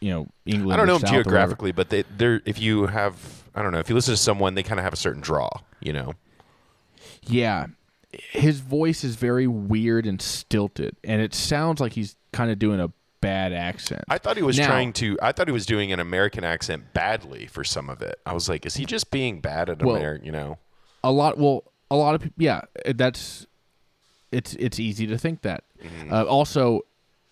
[0.00, 0.72] you know, England.
[0.72, 3.88] I don't know South geographically, but they they're if you have I don't know if
[3.88, 5.48] you listen to someone, they kind of have a certain draw.
[5.80, 6.14] You know,
[7.22, 7.66] Yeah,
[8.12, 12.80] his voice is very weird and stilted, and it sounds like he's kind of doing
[12.80, 14.02] a bad accent.
[14.08, 15.18] I thought he was Now- trying to.
[15.22, 18.18] I thought he was doing an American accent badly for some of it.
[18.26, 20.26] I was like, is he just being bad at Well, American?
[20.26, 20.58] You know.
[21.04, 21.38] a lot.
[21.38, 22.42] Well, a lot of people.
[22.42, 22.62] Yeah,
[22.94, 23.46] that's.
[24.32, 25.64] It's it's easy to think that.
[25.82, 26.12] Mm-hmm.
[26.12, 26.82] Uh, also,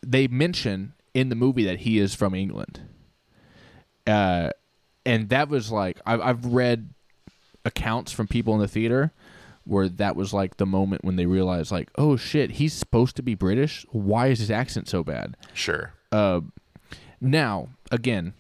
[0.03, 2.81] they mention in the movie that he is from England.
[4.07, 4.51] Uh,
[5.07, 6.91] and that was like I've I've read
[7.65, 9.13] accounts from people in the theater
[9.69, 13.23] where that was like the moment when they realized like oh shit he's supposed to
[13.23, 15.93] be British why is his accent so bad Sure.
[16.13, 16.41] uh,
[17.21, 18.33] now, again,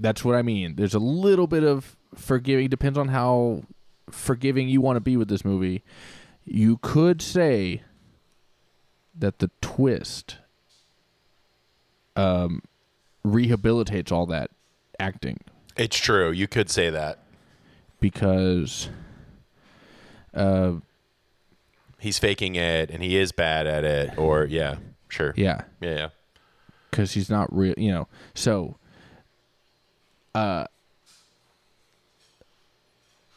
[0.00, 0.76] that's what I mean.
[0.76, 2.68] There's a little bit of forgiving.
[2.70, 3.64] Depends on how
[4.10, 5.82] forgiving you want to be with this movie.
[6.46, 7.82] You could say
[9.14, 10.38] that the twist
[12.16, 12.62] um,
[13.26, 14.50] rehabilitates all that
[14.98, 15.38] acting
[15.76, 16.30] It's true.
[16.30, 17.18] You could say that.
[18.00, 18.88] because
[20.34, 20.72] uh,
[21.98, 24.18] He's faking it and he is bad at it.
[24.18, 24.76] Or, yeah,
[25.08, 25.32] sure.
[25.36, 25.94] yeah, Yeah.
[25.94, 26.08] yeah.
[26.90, 28.08] because he's not real, you know.
[28.34, 28.76] So,
[30.34, 30.66] uh,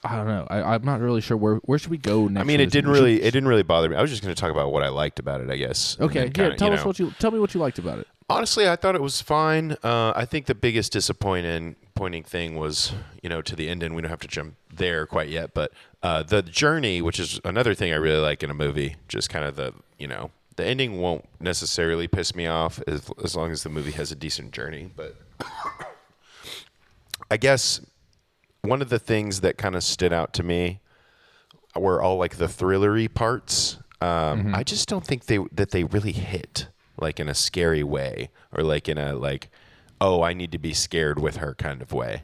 [0.03, 0.45] I don't know.
[0.49, 2.41] I, I'm not really sure where where should we go next.
[2.41, 2.99] I mean, it didn't movie?
[2.99, 3.95] really it didn't really bother me.
[3.95, 5.97] I was just going to talk about what I liked about it, I guess.
[5.99, 6.29] Okay, yeah.
[6.29, 6.86] kinda, Tell us know.
[6.86, 8.08] what you tell me what you liked about it.
[8.29, 9.73] Honestly, I thought it was fine.
[9.84, 12.91] Uh, I think the biggest disappointing pointing thing was,
[13.23, 15.71] you know, to the end, and we don't have to jump there quite yet, but
[16.05, 19.43] uh, the journey, which is another thing I really like in a movie, just kind
[19.43, 23.63] of the, you know, the ending won't necessarily piss me off as, as long as
[23.63, 24.91] the movie has a decent journey.
[24.95, 25.15] But
[27.31, 27.81] I guess
[28.61, 30.79] one of the things that kind of stood out to me
[31.75, 33.79] were all like the thrillery parts.
[33.99, 36.67] Um, I just don't think they that they really hit
[36.99, 39.49] like in a scary way or like in a like
[39.99, 42.21] oh I need to be scared with her kind of way.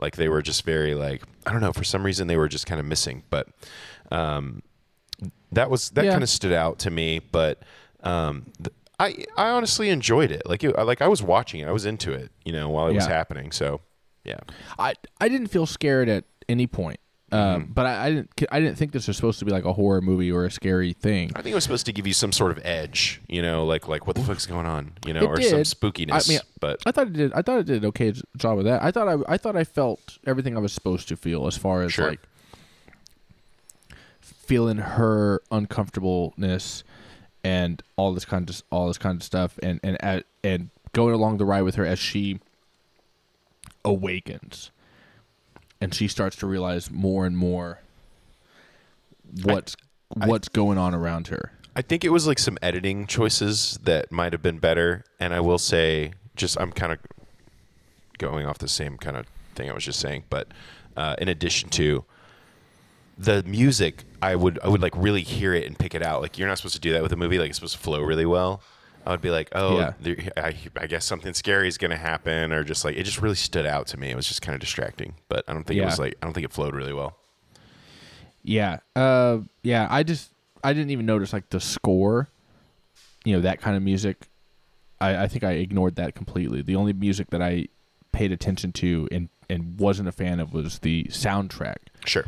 [0.00, 2.66] Like they were just very like I don't know for some reason they were just
[2.66, 3.22] kind of missing.
[3.30, 3.48] But
[4.10, 4.62] um,
[5.52, 6.10] that was that Yeah.
[6.12, 7.20] kind of stood out to me.
[7.20, 7.62] But
[8.02, 10.42] um, th- I I honestly enjoyed it.
[10.46, 11.68] Like it, like I was watching it.
[11.68, 12.30] I was into it.
[12.44, 13.52] You know while it was happening.
[13.52, 13.80] So
[14.24, 14.40] yeah.
[14.78, 16.98] I I didn't feel scared at any point.
[17.34, 17.54] Mm-hmm.
[17.56, 19.72] Um, but I, I didn't I didn't think this was supposed to be like a
[19.72, 21.32] horror movie or a scary thing.
[21.34, 23.88] I think it was supposed to give you some sort of edge, you know, like
[23.88, 26.28] like what the fuck's going on, you know, It or some spookiness.
[26.28, 27.32] I mean, but I thought it did.
[27.32, 28.82] I thought it did an okay job of that.
[28.82, 31.82] I thought I, I thought I felt everything I was supposed to feel as far
[31.82, 32.10] as Sure.
[32.10, 32.20] like
[34.20, 36.84] feeling her uncomfortableness
[37.42, 41.38] and all this kind of all this kind of stuff, and and and going along
[41.38, 42.38] the ride with her as she
[43.84, 44.70] awakens,
[45.84, 47.78] and she starts to realize more and more
[49.42, 49.76] what's
[50.08, 51.52] what's going on around her.
[51.76, 55.04] I think it was like some editing choices that might have been better.
[55.20, 57.00] And I will say, just I'm kind of
[58.16, 60.48] going off the same kind of thing I was just saying, but
[60.96, 62.06] uh, in addition to
[63.18, 66.22] the music, I would I would like really hear it and pick it out.
[66.22, 67.38] Like you're not supposed to do that with a movie.
[67.38, 68.62] Like it's supposed to flow really well.
[69.06, 69.92] I would be like, oh, Yeah.
[70.00, 73.20] there, I, I guess something scary is going to happen, or just like it just
[73.20, 74.10] really stood out to me.
[74.10, 76.32] It was just kind of distracting, but I don't think it was like I don't
[76.32, 77.16] think it flowed really well.
[78.42, 78.78] Yeah.
[78.96, 80.30] Uh yeah, I just
[80.62, 82.28] I didn't even notice like the score.
[83.24, 84.28] You know, that kind of music.
[85.00, 86.62] I, I think I ignored that completely.
[86.62, 87.68] The only music that I
[88.12, 91.76] paid attention to and, and wasn't a fan of was the soundtrack.
[92.06, 92.24] Sure.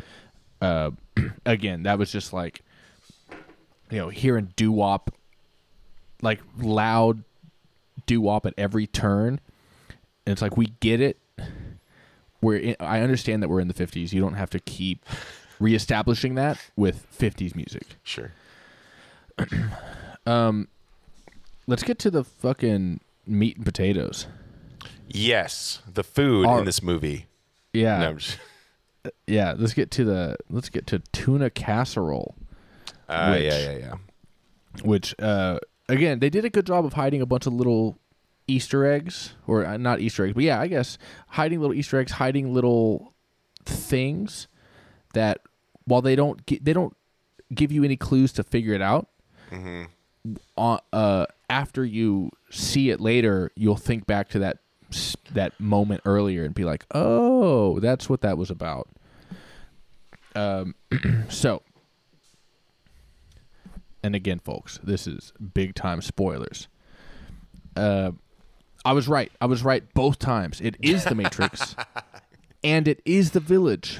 [0.61, 0.91] Uh
[1.45, 2.61] again, that was just like
[3.89, 5.13] you know, hearing doo wop
[6.21, 7.23] like loud
[8.05, 9.39] doo wop at every turn.
[10.25, 11.17] And it's like we get it.
[12.41, 14.13] We're in, I understand that we're in the 50s.
[14.13, 15.05] You don't have to keep
[15.59, 17.95] reestablishing that with 50s music.
[18.03, 18.31] Sure.
[20.25, 20.67] um,
[21.69, 24.27] Let's get to the fucking meat and potatoes.
[25.09, 27.25] Yes, the food Are- in this movie.
[27.73, 27.97] Yeah.
[27.99, 28.37] No, just,
[29.27, 32.35] Yeah, let's get to the let's get to tuna casserole,
[33.09, 33.93] uh, Which- yeah, yeah, yeah.
[34.83, 37.97] which uh again, they did a good job of hiding a bunch of little
[38.47, 40.97] Easter eggs or uh, not Easter eggs, but yeah, I guess
[41.29, 43.13] hiding little Easter eggs, hiding little
[43.65, 44.47] things
[45.13, 45.41] that
[45.85, 46.95] while they don't they don't
[47.53, 49.09] give you any clues to figure it out.
[50.57, 54.59] Uh, uh, after you see it later, you'll think back to that
[55.31, 58.89] that moment earlier and be like, "Oh, that's what that was about."
[60.35, 60.75] Um,
[61.29, 61.61] so,
[64.03, 66.67] and again, folks, this is big time spoilers.
[67.75, 68.11] Uh,
[68.85, 69.31] I was right.
[69.41, 70.61] I was right both times.
[70.61, 71.75] It is the Matrix,
[72.63, 73.99] and it is the Village.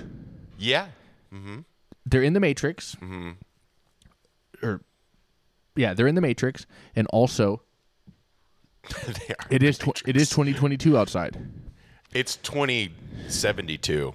[0.58, 0.88] Yeah.
[1.34, 1.60] Mm-hmm.
[2.06, 3.32] They're in the Matrix, Mm-hmm.
[4.66, 4.82] or
[5.76, 7.62] yeah, they're in the Matrix, and also
[9.06, 11.38] They are it is tw- it is twenty twenty two outside.
[12.14, 14.14] It's 2072.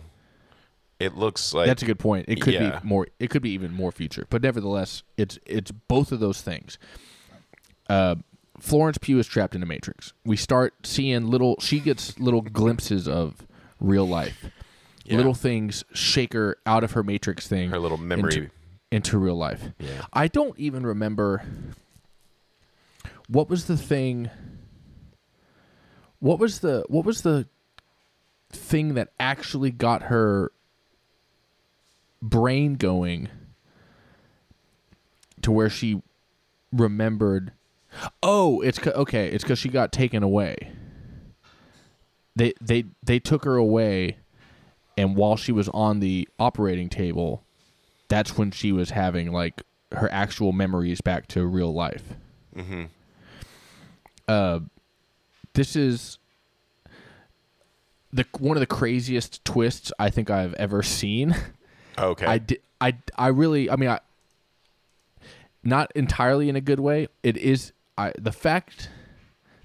[1.02, 2.26] It looks like That's a good point.
[2.28, 2.80] It could Yeah.
[2.80, 3.08] be more.
[3.18, 6.78] It could be even more future, but nevertheless, it's it's both of those things.
[7.88, 8.14] Uh,
[8.60, 10.12] Florence Pugh is trapped in a matrix.
[10.24, 11.56] We start seeing little.
[11.60, 13.46] She gets little glimpses of
[13.80, 14.46] real life.
[15.04, 15.16] Yeah.
[15.16, 17.70] Little things shake her out of her matrix thing.
[17.70, 18.34] her little memory.
[18.36, 18.50] into,
[18.92, 19.70] into real life.
[19.80, 20.04] Yeah.
[20.12, 21.42] I don't even remember
[23.26, 24.30] what was the thing.
[26.20, 27.48] What was the what was the
[28.52, 30.52] thing that actually got her
[32.22, 33.28] brain going
[35.42, 36.00] to where she
[36.72, 37.52] remembered
[38.22, 40.72] oh it's okay it's because she got taken away.
[42.34, 44.16] They they they took her away
[44.96, 47.42] and while she was on the operating table
[48.08, 52.04] that's when she was having like her actual memories back to real life.
[52.56, 52.84] Mm-hmm.
[54.28, 54.60] uh
[55.54, 56.18] this is
[58.12, 61.34] the one of the craziest twists i think i've ever seen
[61.98, 62.26] Okay.
[62.26, 64.00] I di- I I really I mean I
[65.62, 67.08] not entirely in a good way.
[67.22, 68.88] It is I the fact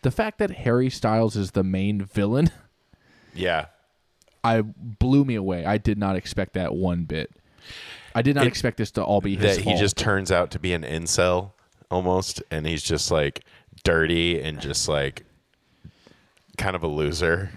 [0.03, 2.51] the fact that Harry Styles is the main villain.
[3.33, 3.65] yeah.
[4.43, 5.65] I blew me away.
[5.65, 7.31] I did not expect that one bit.
[8.15, 10.51] I did not It- expect this to all be his that he just turns out
[10.51, 11.51] to be an incel
[11.91, 13.43] almost, and he's just like
[13.83, 15.25] dirty and just like
[16.57, 17.49] kind of a loser.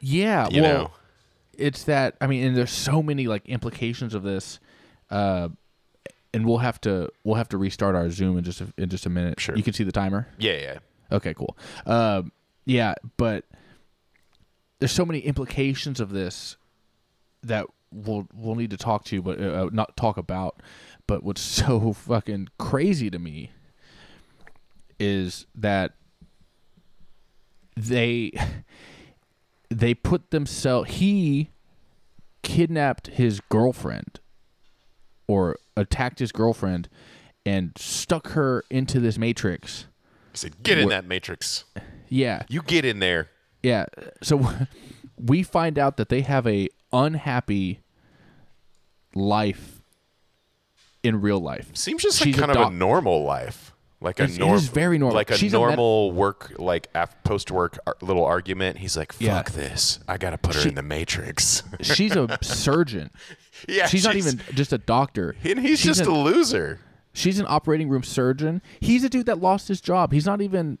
[0.00, 0.48] yeah.
[0.50, 0.90] You well, know,
[1.62, 4.58] it's that I mean, and there's so many like implications of this,
[5.10, 5.48] uh,
[6.34, 9.06] and we'll have to we'll have to restart our Zoom in just a, in just
[9.06, 9.40] a minute.
[9.40, 9.56] Sure.
[9.56, 10.28] You can see the timer.
[10.38, 10.78] yeah, yeah.
[11.10, 11.56] Okay, cool.
[11.84, 12.32] Um,
[12.64, 13.44] yeah, but
[14.78, 16.56] there's so many implications of this
[17.42, 20.60] that we'll we'll need to talk to, but uh, not talk about.
[21.06, 23.50] But what's so fucking crazy to me
[24.98, 25.92] is that
[27.76, 28.32] they
[29.72, 31.50] they put themselves he
[32.42, 34.20] kidnapped his girlfriend
[35.26, 36.88] or attacked his girlfriend
[37.46, 39.86] and stuck her into this matrix.
[40.32, 41.64] He said, "Get in Wh- that matrix.
[42.08, 42.42] Yeah.
[42.48, 43.28] You get in there."
[43.62, 43.86] Yeah.
[44.22, 44.48] So
[45.18, 47.80] we find out that they have a unhappy
[49.14, 49.82] life
[51.02, 51.70] in real life.
[51.74, 53.71] Seems just She's like a kind of a normal life,
[54.02, 55.14] like a normal, very normal.
[55.16, 56.88] like a She's a med- normal work, like
[57.24, 58.78] post-work uh, little argument.
[58.78, 59.42] He's like, "Fuck Yeah.
[59.42, 60.00] this!
[60.08, 63.10] I gotta put her She- in the matrix." She's a surgeon.
[63.68, 65.36] yeah, She's not even just a doctor.
[65.44, 66.80] and he's she's just an, a loser.
[67.12, 68.60] she's an operating room surgeon.
[68.80, 70.12] He's a dude that lost his job.
[70.12, 70.78] He's not even.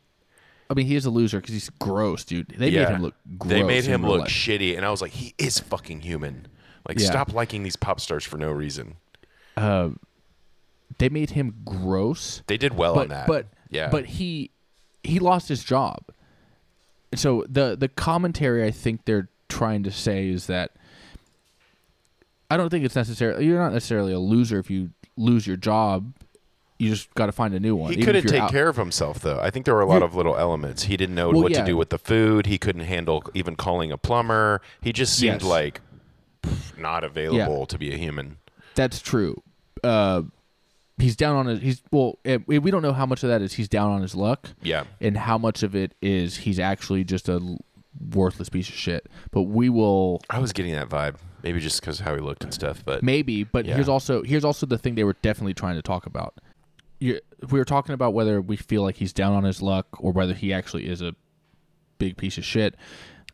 [0.70, 2.48] I mean, he is a loser because he's gross, dude.
[2.56, 3.14] They yeah, made him look.
[3.38, 4.28] gross they made him look life.
[4.30, 6.48] shitty, and I was like, he is fucking human.
[6.88, 7.06] Like, Yeah.
[7.06, 8.96] stop liking these pop stars for no reason.
[9.56, 9.90] Uh,
[10.98, 12.42] They made him gross.
[12.46, 13.26] They did well but on that.
[13.26, 14.50] but yeah, but he
[15.02, 16.04] he lost his job.
[17.14, 20.72] So the the commentary I think they're trying to say is that
[22.50, 26.12] I don't think it's necessarily you're not necessarily a loser if you lose your job.
[26.78, 27.92] You just got to find a new one.
[27.92, 29.38] He couldn't take out- care of himself, though.
[29.38, 30.84] I think there were a lot of little elements.
[30.84, 31.60] He didn't know Well, what yeah.
[31.60, 32.46] to do with the food.
[32.46, 34.60] He couldn't handle even calling a plumber.
[34.80, 35.44] He just seemed Yes.
[35.44, 35.80] like
[36.76, 38.38] not available to be a human.
[38.74, 39.42] That's true.
[39.84, 40.22] Uh,
[41.02, 41.60] he's down on his.
[41.60, 42.18] He's well.
[42.24, 44.48] eh, we don't know how much of that is he's down on his luck.
[44.62, 44.84] Yeah.
[45.00, 47.56] and how much of it is he's actually just a
[48.14, 49.06] worthless piece of shit.
[49.30, 51.16] But we will I was getting that vibe.
[51.42, 52.82] Maybe just because how he looked and stuff.
[52.84, 53.44] But maybe.
[53.44, 53.74] But Yeah.
[53.74, 56.34] here's also here's also the thing they were definitely trying to talk about.
[57.00, 60.12] you we were talking about whether we feel like he's down on his luck or
[60.12, 61.14] whether he actually is a
[61.98, 62.76] big piece of shit.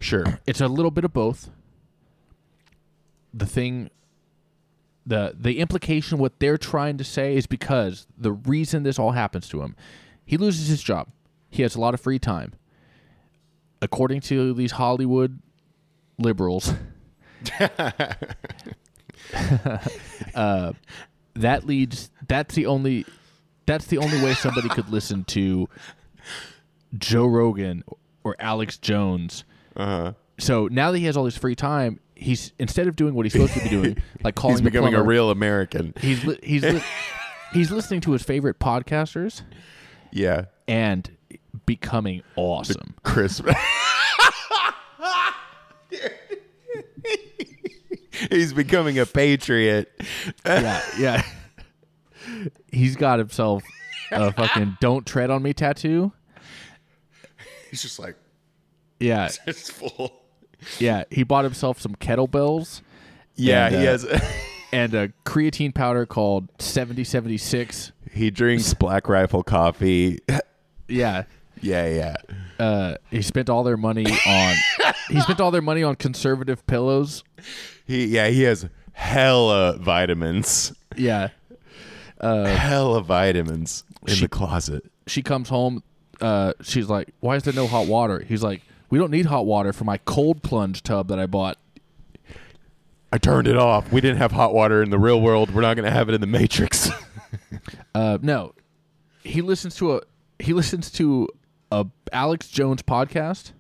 [0.01, 0.41] sure.
[0.47, 1.51] It's a little bit of both.
[3.35, 3.91] The thing
[5.09, 9.49] the the implication what they're trying to say is because the reason this all happens
[9.49, 9.75] to him,
[10.25, 11.09] he loses his job.
[11.51, 12.53] He has a lot of free time.
[13.81, 15.41] According to these Hollywood
[16.19, 16.75] liberals,
[20.35, 20.73] uh,
[21.35, 23.07] that leads that's the only
[23.67, 25.69] that's the only way somebody could listen to
[26.97, 27.85] Joe Rogan
[28.25, 29.45] or Alex Jones.
[29.77, 30.13] Uh-huh.
[30.39, 33.33] So now that he has all this free time, he's instead of doing what he's
[33.33, 35.95] supposed to be doing, like calling He's the becoming a real American.
[36.01, 36.83] He's li- he's li-
[37.53, 39.43] he's listening to his favorite podcasters
[40.13, 40.47] Yeah.
[40.67, 41.11] and
[41.67, 42.95] becoming awesome.
[43.05, 43.41] Chris.
[48.31, 49.91] He's becoming a patriot.
[50.45, 51.23] yeah, yeah.
[52.73, 53.63] He's got himself
[54.11, 56.13] a fucking "Don't tread on me" tattoo.
[57.71, 58.17] He's just like
[58.99, 60.18] Yeah, it's full.
[60.79, 61.05] Yeah.
[61.11, 62.83] He bought himself some kettlebells
[63.37, 64.23] Yeah, And, he uh, has.
[64.73, 67.93] and a creatine powder called seventy seventy six.
[68.13, 70.19] he drinks Black Rifle coffee.
[70.89, 71.25] Yeah,
[71.61, 72.17] Yeah, yeah.
[72.65, 74.55] uh, he spent all their money on
[75.11, 77.23] he spent all their money on conservative pillows.
[77.87, 80.73] He yeah he has hella vitamins.
[80.97, 81.29] Yeah,
[82.21, 84.85] hella vitamins in she- the closet.
[85.07, 85.83] she comes home.
[86.21, 89.47] Uh, she's like, "Why is there no hot water?" He's like, "We don't need hot
[89.47, 91.59] water for my cold plunge tub that I bought."
[93.11, 93.91] I turned it off.
[93.91, 95.55] We didn't have hot water in the real world.
[95.55, 96.91] We're not going to have it in the Matrix.
[97.95, 98.55] Uh, no,
[99.23, 100.01] he listens to a
[100.39, 101.29] he listens to
[101.73, 103.53] a Alex Jones podcast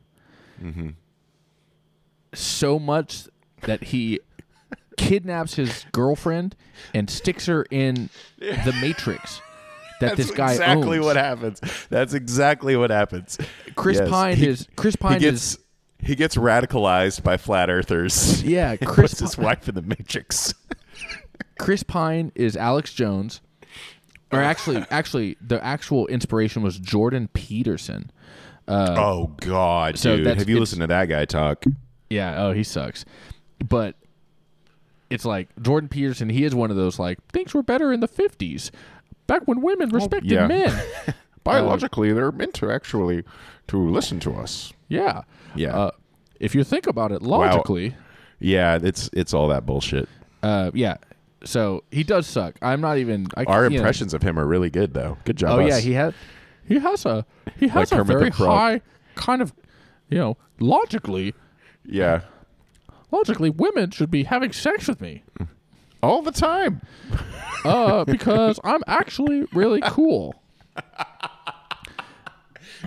[2.35, 3.25] so much
[3.63, 4.21] that he
[4.97, 6.55] kidnaps his girlfriend
[6.95, 9.41] and sticks her in the Matrix
[10.01, 11.07] that this guy exactly owns.
[11.07, 11.61] what happens.
[11.91, 13.39] That's exactly what happens.
[13.75, 14.09] Chris Yes.
[14.11, 15.59] Pine He- is Chris he Pine gets is
[16.01, 18.43] he gets radicalized by flat earthers.
[18.43, 20.55] Yeah, Chris puts his wife in the Matrix.
[21.59, 23.41] Chris Pine is Alex Jones.
[24.31, 28.11] Or actually, actually, the actual inspiration was Jordan Peterson.
[28.69, 30.27] oh God, Uh, so dude!
[30.39, 31.65] Have you listened to that guy talk?
[32.11, 32.45] Yeah.
[32.45, 33.05] Oh, he sucks.
[33.67, 33.97] But
[35.11, 36.29] it's like Jordan Peterson.
[36.29, 38.71] He is one of those like things were better in the fifties,
[39.29, 40.49] back when women respected yeah.
[40.49, 40.83] men.
[41.45, 43.23] Biologically, they're meant to actually
[43.69, 44.73] to listen to us.
[44.89, 45.23] Yeah.
[45.55, 45.77] Yeah.
[45.77, 45.91] Uh,
[46.41, 47.95] if you think about it logically,
[48.41, 50.09] Yeah, it's it's all that bullshit.
[50.43, 50.97] Uh, yeah.
[51.45, 52.57] So he does suck.
[52.61, 53.29] I'm not even.
[53.37, 55.17] I, Our you know- impressions of him are really good, though.
[55.25, 55.59] Good job.
[55.59, 55.69] Oh us.
[55.69, 56.15] yeah, he has.
[56.67, 57.25] He has a.
[57.57, 58.83] He has Like a very high
[59.15, 59.53] kind of,
[60.11, 61.35] you know, logically,
[61.85, 62.23] yeah,
[63.11, 65.25] logically, women should be having sex with me.
[66.03, 66.81] All the time.
[67.65, 70.41] Uh, because I'm actually really cool.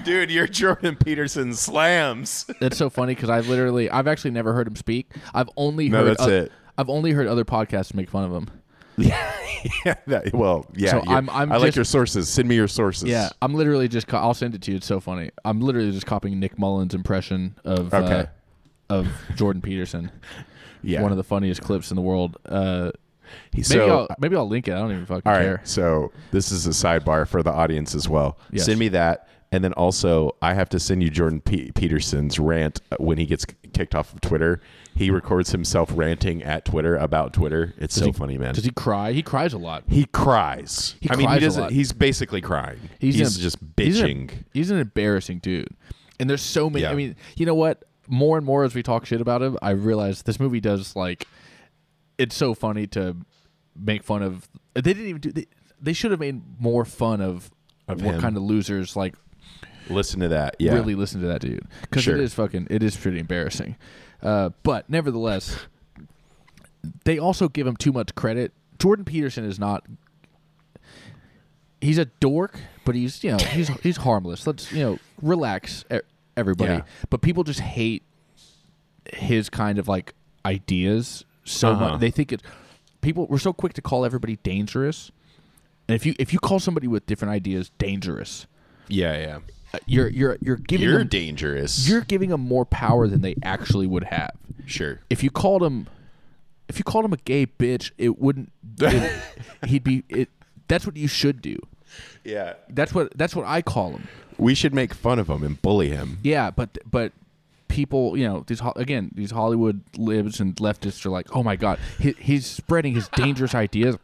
[0.06, 2.46] Dude, you're Jordan Peterson slams.
[2.62, 5.12] It's so funny because I've literally, I've actually never heard him speak.
[5.34, 6.08] I've only No, heard.
[6.12, 6.52] that's oth- it.
[6.78, 8.50] I've only heard other podcasts make fun of him.
[8.98, 10.92] yeah, that, well, yeah.
[10.92, 12.30] So I'm- I'm I like your sources.
[12.30, 13.10] Send me your sources.
[13.10, 14.08] Yeah, I'm literally just.
[14.08, 14.78] Co- I'll send it to you.
[14.78, 15.32] It's so funny.
[15.46, 18.28] I'm literally just copying Nick Mullen's impression of Okay.
[18.90, 20.12] uh, of Jordan Peterson.
[20.84, 21.02] yeah.
[21.02, 22.38] One of the funniest clips in the world.
[22.46, 22.92] Uh,
[23.52, 24.74] He- maybe so, I'll maybe I'll link it.
[24.74, 25.44] I don't even fucking all right.
[25.44, 25.62] care.
[25.64, 28.38] So this is a sidebar for the audience as well.
[28.52, 28.66] Yes.
[28.66, 32.82] Send me that, and then also I have to send you Jordan P- Peterson's rant
[33.00, 34.62] when he gets kicked off of Twitter.
[34.94, 37.74] He records himself ranting at Twitter about Twitter.
[37.78, 38.54] It's so he- funny, man.
[38.54, 39.14] Does he cry?
[39.14, 39.84] He cries a lot.
[39.88, 40.96] He cries.
[41.00, 41.72] He I mean, cries a he doesn't.
[41.72, 42.78] He's basically crying.
[43.00, 44.32] He's, He's, an- just he's an- bitching.
[44.54, 45.70] He's an, embarrassing dude.
[46.20, 46.84] And there's so many.
[46.84, 46.92] Yeah.
[46.92, 47.84] I mean, you know what?
[48.08, 51.26] More and more as we talk shit about him, I realize this movie does like.
[52.22, 53.16] It's so funny to
[53.76, 54.48] make fun of.
[54.74, 55.32] They didn't even do.
[55.32, 55.46] They,
[55.82, 57.50] they should have made more fun of,
[57.88, 58.22] Of what him.
[58.22, 59.16] kind of losers like
[59.90, 60.56] Listen to that.
[60.60, 60.74] Yeah.
[60.74, 62.16] really listen to that dude because Sure.
[62.16, 62.68] it is fucking.
[62.70, 63.76] It is pretty embarrassing.
[64.22, 65.58] Uh, but nevertheless,
[67.04, 68.54] they also give him too much credit.
[68.80, 69.84] Jordan Peterson is not.
[71.82, 74.46] He's a dork, but he's you know he's he's harmless.
[74.46, 75.98] Let's you know relax, e-
[76.38, 76.74] everybody.
[76.74, 76.82] Yeah.
[77.10, 78.04] But people just hate
[79.12, 80.14] his kind of like
[80.46, 81.90] ideas so Uh-huh.
[81.92, 82.00] much.
[82.02, 82.42] They think it.
[83.02, 85.12] People we're so quick to call everybody dangerous,
[85.88, 88.46] and if you if you call somebody with different ideas dangerous,
[88.88, 89.18] Yeah.
[89.18, 89.40] Yeah.
[89.74, 91.88] uh, you're you're you're giving You're them, dangerous.
[91.90, 94.32] you're giving them more power than they actually would have.
[94.68, 95.00] sure.
[95.10, 95.88] If you called him,
[96.70, 98.52] if you called him a gay bitch, it wouldn't.
[98.80, 99.12] it-
[99.66, 100.04] he'd be.
[100.08, 100.30] It.
[100.68, 101.58] That's what you should do.
[102.24, 102.54] Yeah.
[102.70, 103.18] That's what.
[103.18, 104.08] That's what I call him.
[104.38, 106.20] We should make fun of him and bully him.
[106.24, 107.12] Yeah, but but
[107.72, 111.80] people, you know, these again, these Hollywood libs and leftists are like, oh my god,
[112.00, 113.98] he, he's spreading his dangerous ideas.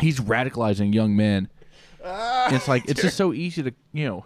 [0.00, 1.48] He's radicalizing young men.
[2.04, 4.24] And it's like it's just so easy to you know.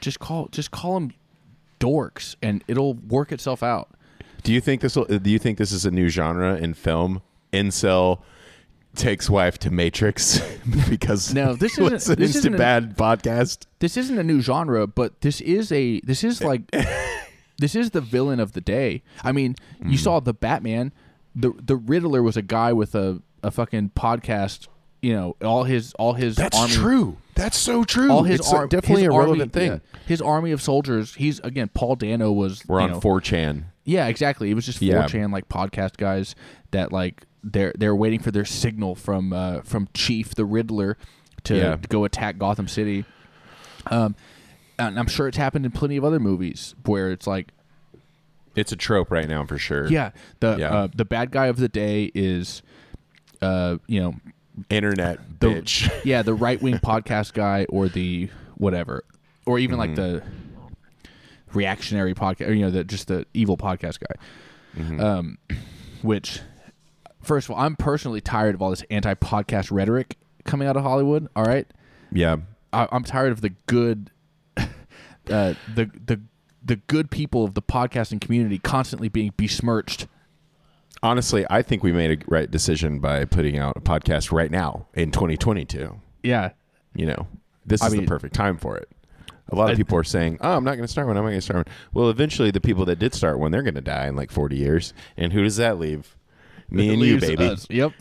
[0.00, 1.12] Just call just call them
[1.80, 3.90] dorks, and it'll work itself out.
[4.42, 5.04] Do you think this will?
[5.04, 7.22] Do you think this is a new genre in film?
[7.52, 8.20] Incel
[8.94, 10.40] takes wife to Matrix
[10.88, 13.66] because No, this isn't was an this isn't instant a- bad podcast.
[13.80, 16.62] this isn't a new genre, but this is a this is like
[17.58, 19.02] this is the villain of the day.
[19.22, 19.90] I mean, Mm.
[19.92, 20.92] you saw the Batman,
[21.34, 24.68] the the Riddler was a guy with a a fucking podcast.
[25.00, 27.18] You know, all his all his army, That's true.
[27.36, 28.10] That's so true.
[28.10, 29.80] all his it's a- ar- definitely his a relevant army, thing.
[29.94, 31.14] yeah, his army of soldiers.
[31.14, 32.64] He's again, Paul Dano was.
[32.66, 33.64] We're on know, 4chan.
[33.84, 34.50] Yeah, exactly.
[34.50, 36.34] It was just 4chan like podcast guys
[36.72, 40.96] that like they're they're waiting for their signal from uh, from Chief the Riddler
[41.44, 41.76] to, Yeah.
[41.76, 43.04] to go attack Gotham City.
[43.86, 44.16] Um,
[44.78, 47.52] and I'm sure it's happened in plenty of other movies where it's like,
[48.54, 49.86] It's a trope right now for sure.
[49.88, 50.10] yeah,
[50.40, 50.74] the Yeah.
[50.74, 52.62] Uh, the bad guy of the day is,
[53.42, 54.14] uh, you know,
[54.70, 55.90] Internet the bitch.
[56.04, 59.04] yeah, the right wing podcast guy or the whatever,
[59.46, 60.16] or even like Mm-hmm.
[60.18, 60.22] the
[61.52, 64.14] reactionary podcast, or, you know, the just the evil podcast guy.
[64.76, 65.00] Mm-hmm.
[65.00, 65.38] Um,
[66.02, 66.40] which,
[67.22, 71.28] first of all, I'm personally tired of all this anti-podcast rhetoric coming out of Hollywood.
[71.34, 71.66] All right,
[72.12, 72.36] yeah.
[72.72, 74.10] I, I'm tired of the good,
[75.30, 76.20] uh, the the
[76.64, 80.06] the good people of the podcasting community constantly being besmirched.
[81.02, 84.86] Honestly, I think we made a right decision by putting out a podcast right now
[84.94, 86.00] in 2022.
[86.24, 86.50] Yeah,
[86.94, 87.26] You know,
[87.64, 88.88] this I is mean- the perfect time for it.
[89.50, 91.16] A lot of I- people are saying, "Oh, I'm not going to start one.
[91.16, 93.62] I'm not going to start one." Well, eventually, the people that did start one, they're
[93.62, 94.92] going to die in like 40 years.
[95.16, 96.16] And who does that leave?
[96.70, 97.46] Me and you, baby.
[97.46, 97.66] us.
[97.70, 97.92] Yep,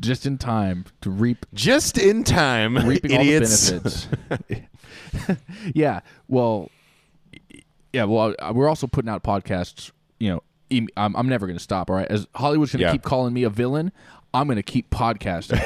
[0.00, 3.72] just in time to reap Just in time, reaping idiots.
[3.72, 5.38] all the benefits.
[5.74, 6.00] yeah.
[6.28, 6.70] Well,
[7.92, 8.04] yeah.
[8.04, 9.90] Well, we're also putting out podcasts.
[10.20, 11.90] You know, em- I'm, I'm never going to stop.
[11.90, 12.06] All right.
[12.08, 12.92] As Hollywood's going to Yeah.
[12.92, 13.90] keep calling me a villain,
[14.34, 15.60] I'm going to keep podcasting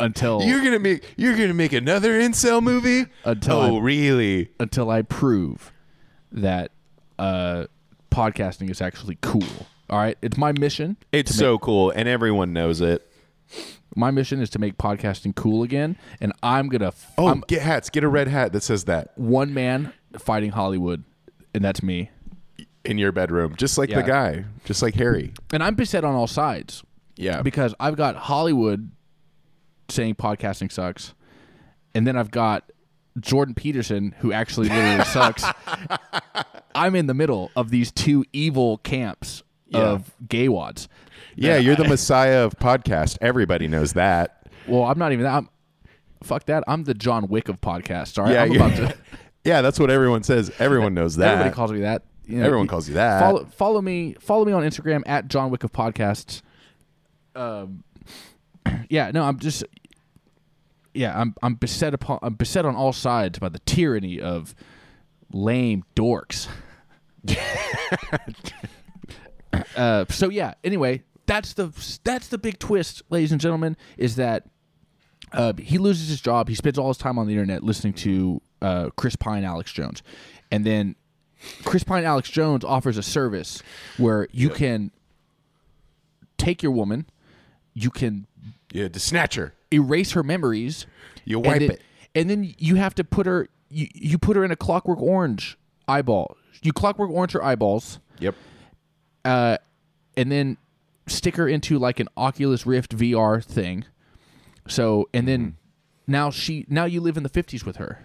[0.00, 3.06] until You're gonna make you're gonna make another incel movie?
[3.24, 4.50] Until oh, I'm- really?
[4.60, 5.72] until I prove
[6.30, 6.70] that
[7.18, 7.64] uh,
[8.10, 9.42] podcasting is actually cool.
[9.88, 10.16] All right.
[10.22, 10.96] It's my mission.
[11.12, 13.08] It's so cool, and everyone knows it.
[13.94, 16.88] My mission is to make podcasting cool again, and I'm gonna.
[16.88, 17.88] f- Oh, I'm get hats.
[17.90, 21.04] Get a red hat that says that one man fighting Hollywood,
[21.54, 22.10] and that's me.
[22.84, 24.00] in your bedroom, just like Yeah.
[24.00, 25.32] the guy, just like Harry.
[25.52, 26.84] And I'm beset on all sides.
[27.16, 28.92] Yeah, because I've got Hollywood
[29.88, 31.12] saying podcasting sucks,
[31.96, 32.70] and then I've got
[33.18, 35.44] Jordan Peterson who actually literally sucks.
[36.74, 39.42] I'm in the middle of these two evil camps,
[39.74, 40.88] of gay wads.
[41.34, 43.18] Yeah, you're the messiah of podcast.
[43.20, 44.46] Everybody knows that.
[44.66, 45.34] Well, I'm not even that.
[45.34, 45.48] I'm,
[46.22, 46.64] fuck that.
[46.66, 48.18] I'm the John Wick of podcasts.
[48.18, 48.96] All right, Yeah, I'm about to.
[49.44, 50.50] Yeah, that's what everyone says.
[50.58, 51.34] Everyone knows that.
[51.34, 52.02] Everybody calls me that.
[52.26, 53.20] You know, Everyone calls you that.
[53.20, 54.16] Follow, follow me.
[54.18, 56.42] Follow me on Instagram at John Wick of Podcasts.
[57.36, 57.84] Um,
[58.90, 59.62] yeah, no, I'm just.
[60.94, 64.54] Yeah, I'm I'm beset upon I'm beset on all sides by the tyranny of
[65.32, 66.48] lame dorks.
[69.76, 70.54] uh, so yeah.
[70.64, 71.72] Anyway, that's the
[72.04, 74.44] that's the big twist, ladies and gentlemen, is that
[75.32, 76.48] uh, he loses his job.
[76.48, 80.02] He spends all his time on the internet listening to uh, Chris Pine, Alex Jones,
[80.50, 80.94] and then
[81.64, 83.62] Chris Pine, Alex Jones offers a service
[83.98, 84.90] where you can
[86.38, 87.06] take your woman,
[87.74, 88.26] you can
[88.72, 89.54] yeah, the snatcher.
[89.72, 90.86] erase her memories,
[91.24, 91.82] You and wipe then, it.
[92.14, 95.58] and then you have to put her you, you put her in a Clockwork Orange
[95.88, 96.36] eyeball.
[96.62, 98.34] You Clockwork Orange her eyeballs, Yep.
[99.26, 99.58] Uh,
[100.16, 100.56] and then
[101.06, 103.84] stick her into like an Oculus Rift VR thing.
[104.68, 106.12] So and then Mm-hmm.
[106.12, 108.00] now she now you live in the fifties with her.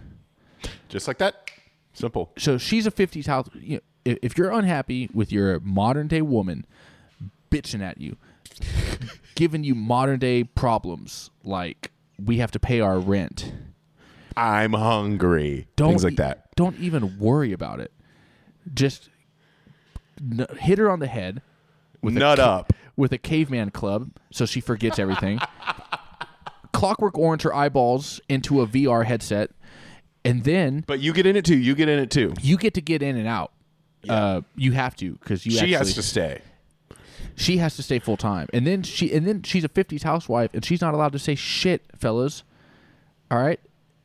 [0.90, 1.50] Just like that.
[1.94, 2.32] Simple.
[2.38, 6.22] so she's a 50s house you know, if, if you're unhappy with your modern day
[6.22, 6.66] woman
[7.52, 8.16] bitching at you
[9.36, 13.52] giving you modern day problems like we have to pay our rent
[14.38, 15.68] I'm hungry.
[15.76, 16.48] don't Things like e- that.
[16.56, 17.92] don't even worry about it
[18.74, 19.10] just
[20.22, 21.42] n- hit her on the head
[22.02, 22.74] with Nut a ca- up.
[22.96, 25.40] with a caveman club so she forgets everything
[26.74, 29.52] clockwork orange her eyeballs into a vr headset
[30.24, 31.58] and then But you get in it too.
[31.58, 32.34] You get in it too.
[32.42, 33.52] you get to get in and out
[34.10, 36.42] uh, you have to because you She actually, has to stay.
[37.36, 40.50] she has to stay full time, and then she and then she's a fifties housewife,
[40.56, 42.42] and she's not allowed to say shit, fellas.
[43.30, 43.60] All right,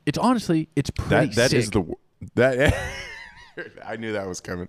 [0.04, 1.72] it's honestly it's pretty That that is sick.
[1.74, 1.94] the
[2.34, 2.74] that.
[3.86, 4.68] I knew that was coming.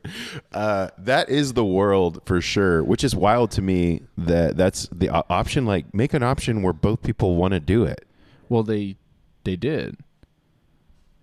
[0.51, 4.01] Uh, that is the world for sure, which is wild to me.
[4.17, 5.65] That that's the option.
[5.65, 8.05] Like, make an option where both people want to do it.
[8.49, 8.95] well they
[9.43, 9.97] they did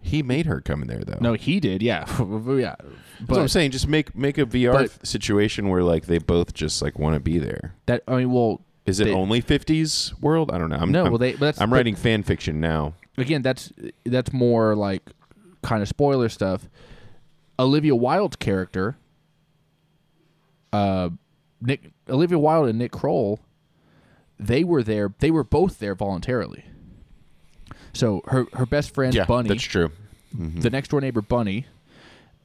[0.01, 1.19] He made her come in there though.
[1.21, 2.75] no he did yeah yeah
[3.21, 3.71] that's what I'm saying.
[3.71, 7.21] Just make make a VR but- situation where like they both just like want to
[7.21, 7.75] be there.
[7.87, 10.51] that I mean well Is it They- only 50s world?
[10.51, 10.77] I don't know.
[10.77, 12.95] I'm, No, I'm, well, they- but that's- I'm but- writing fan fiction now.
[13.17, 13.73] again that's
[14.05, 15.03] that's more like
[15.63, 16.69] kind of spoiler stuff.
[17.59, 18.97] Olivia Wilde's character,
[20.73, 21.11] uh,
[21.61, 23.41] Nick Olivia Wilde and Nick Kroll,
[24.39, 25.15] they were there.
[25.21, 26.65] They were both there voluntarily.
[27.93, 29.91] So her her best friend Bunny, that's true.
[30.33, 31.67] the next door neighbor Bunny.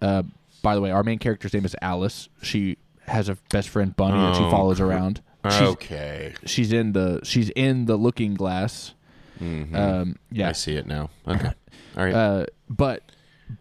[0.01, 0.23] Uh,
[0.61, 2.29] by the way, our main character's name is Alice.
[2.41, 5.21] She has a best friend Bunny that she Oh, follows around.
[5.49, 8.93] She's, Okay, she's in the she's in the Looking Glass.
[9.41, 11.09] Um, yeah, I see it now.
[11.27, 11.51] Okay,
[11.97, 12.13] all right.
[12.13, 13.03] uh, but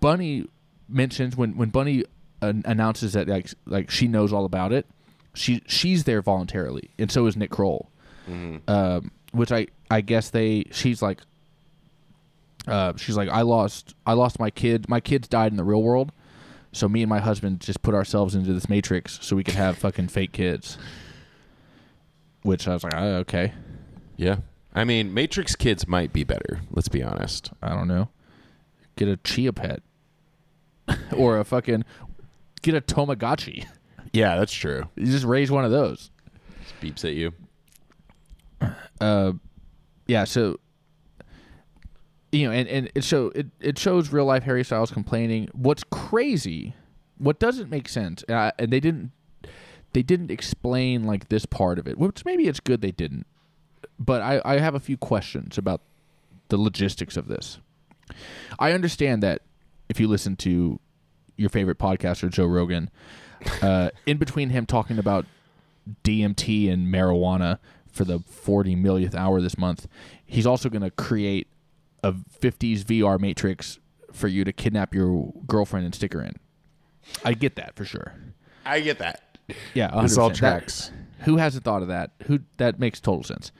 [0.00, 0.46] Bunny
[0.88, 2.04] mentions when when Bunny
[2.42, 4.86] uh, announces that like like she knows all about it,
[5.34, 7.90] she she's there voluntarily, and so is Nick Kroll.
[8.68, 11.20] Um, which I I guess they she's like.
[12.66, 14.90] Uh, she's like, I lost, I lost my kid.
[14.90, 16.12] My kids died in the real world,
[16.70, 19.78] so me and my husband just put ourselves into this matrix so we could have
[19.86, 20.76] fucking fake kids.
[22.42, 23.54] Which I was like, oh, okay,
[24.18, 24.38] yeah,
[24.74, 26.60] I mean, Matrix kids might be better.
[26.70, 27.50] Let's be honest.
[27.62, 28.10] I don't know.
[28.96, 29.82] Get a chia pet.
[31.16, 31.84] or a fucking
[32.62, 33.66] get a Tamagotchi.
[34.12, 34.84] Yeah, that's true.
[34.96, 36.10] You just raise one of those.
[36.80, 37.32] Beeps at you.
[39.00, 39.32] Uh
[40.06, 40.58] yeah, so
[42.32, 45.48] you know, and, and it show it, it shows real life Harry Styles complaining.
[45.52, 46.74] What's crazy,
[47.16, 49.12] what doesn't make sense, and, I, and they didn't
[49.92, 53.26] they didn't explain like this part of it, which maybe it's good they didn't.
[53.98, 55.80] But I, I have a few questions about
[56.48, 57.58] the logistics of this.
[58.58, 59.42] I understand that
[59.88, 60.78] if you listen to
[61.36, 62.90] your favorite podcaster Joe Rogan,
[63.62, 65.24] uh, in between him talking about
[66.04, 67.58] DMT and marijuana
[67.90, 69.86] for the 40 millionth hour this month,
[70.24, 71.48] he's also going to create
[72.02, 73.78] a 50s VR matrix
[74.12, 76.34] for you to kidnap your girlfriend and stick her in.
[77.24, 78.14] I get that for sure.
[78.66, 79.38] I get that.
[79.74, 80.02] Yeah, 100%.
[80.02, 80.92] This all That- tracks.
[81.20, 82.10] who hasn't thought of that?
[82.26, 83.50] Who that makes total sense.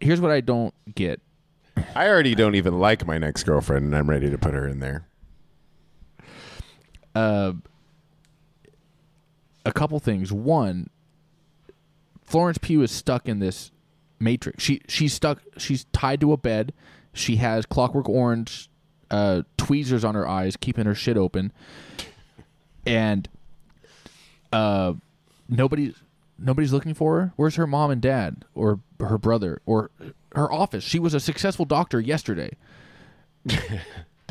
[0.00, 1.20] Here's what I don't get.
[1.94, 4.78] I already don't even like my next girlfriend, and I'm ready to put her in
[4.80, 5.06] there.
[7.14, 7.52] Uh,
[9.64, 10.32] a couple things.
[10.32, 10.88] One,
[12.22, 13.70] Florence Pugh is stuck in this
[14.18, 14.62] matrix.
[14.62, 15.42] She she's stuck.
[15.56, 16.72] She's tied to a bed.
[17.12, 18.70] She has Clockwork Orange
[19.10, 21.52] uh, tweezers on her eyes, keeping her shit open,
[22.86, 23.28] and
[24.52, 24.94] uh,
[25.48, 25.94] nobody's
[26.38, 27.32] nobody's looking for her.
[27.36, 29.90] Where's her mom and dad, or her brother, or
[30.34, 30.84] her office?
[30.84, 32.56] She was a successful doctor yesterday.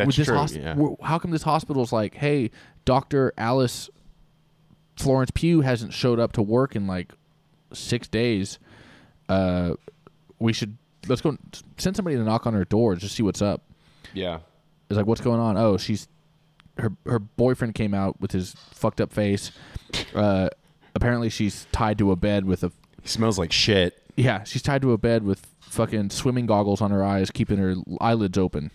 [0.06, 0.36] That's this true.
[0.38, 1.08] hosp- yeah.
[1.08, 2.52] How come this hospital's like, hey,
[2.86, 3.90] Doctor Alice
[4.98, 7.14] Florence Pugh hasn't showed up to work in like
[7.74, 8.60] six days.
[9.30, 9.74] Uh,
[10.40, 10.78] we should
[11.08, 11.38] let's go
[11.78, 13.62] send somebody to knock on her door just see what's up.
[14.14, 14.40] Yeah.
[14.90, 15.56] It's like, what's going on?
[15.58, 16.08] Oh, she's
[16.78, 19.52] her her boyfriend came out with his fucked up face.
[20.16, 20.50] Uh,
[20.96, 22.72] apparently, she's tied to a bed with a
[23.02, 24.02] He smells like shit.
[24.18, 27.76] yeah, she's tied to a bed with fucking swimming goggles on her eyes, keeping her
[28.02, 28.72] eyelids open.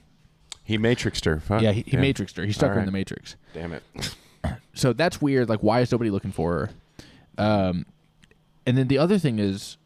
[0.65, 1.41] He matrixed her.
[1.41, 1.61] Fuck.
[1.63, 2.45] Yeah, he, he matrixed her.
[2.45, 3.37] He stuck her in the matrix.
[3.53, 3.83] Damn it.
[4.75, 5.49] So that's weird.
[5.49, 6.71] Like, why is nobody looking for her?
[7.39, 7.87] Um,
[8.67, 9.77] and then the other thing is,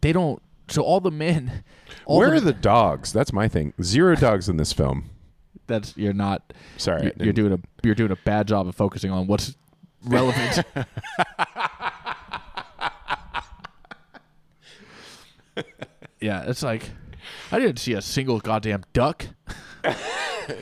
[0.00, 0.42] they don't.
[0.68, 1.62] So all the men,
[2.06, 3.12] all Where are the dogs?
[3.12, 3.72] That's my thing.
[3.82, 5.10] Zero dogs in this film.
[5.68, 6.52] That's you're not.
[6.78, 9.26] Sorry, I you're, you're didn't- doing a you're doing a bad job of focusing on
[9.28, 9.54] what's
[10.04, 10.64] relevant.
[16.20, 16.90] yeah, it's like
[17.54, 19.26] I didn't see a single goddamn duck.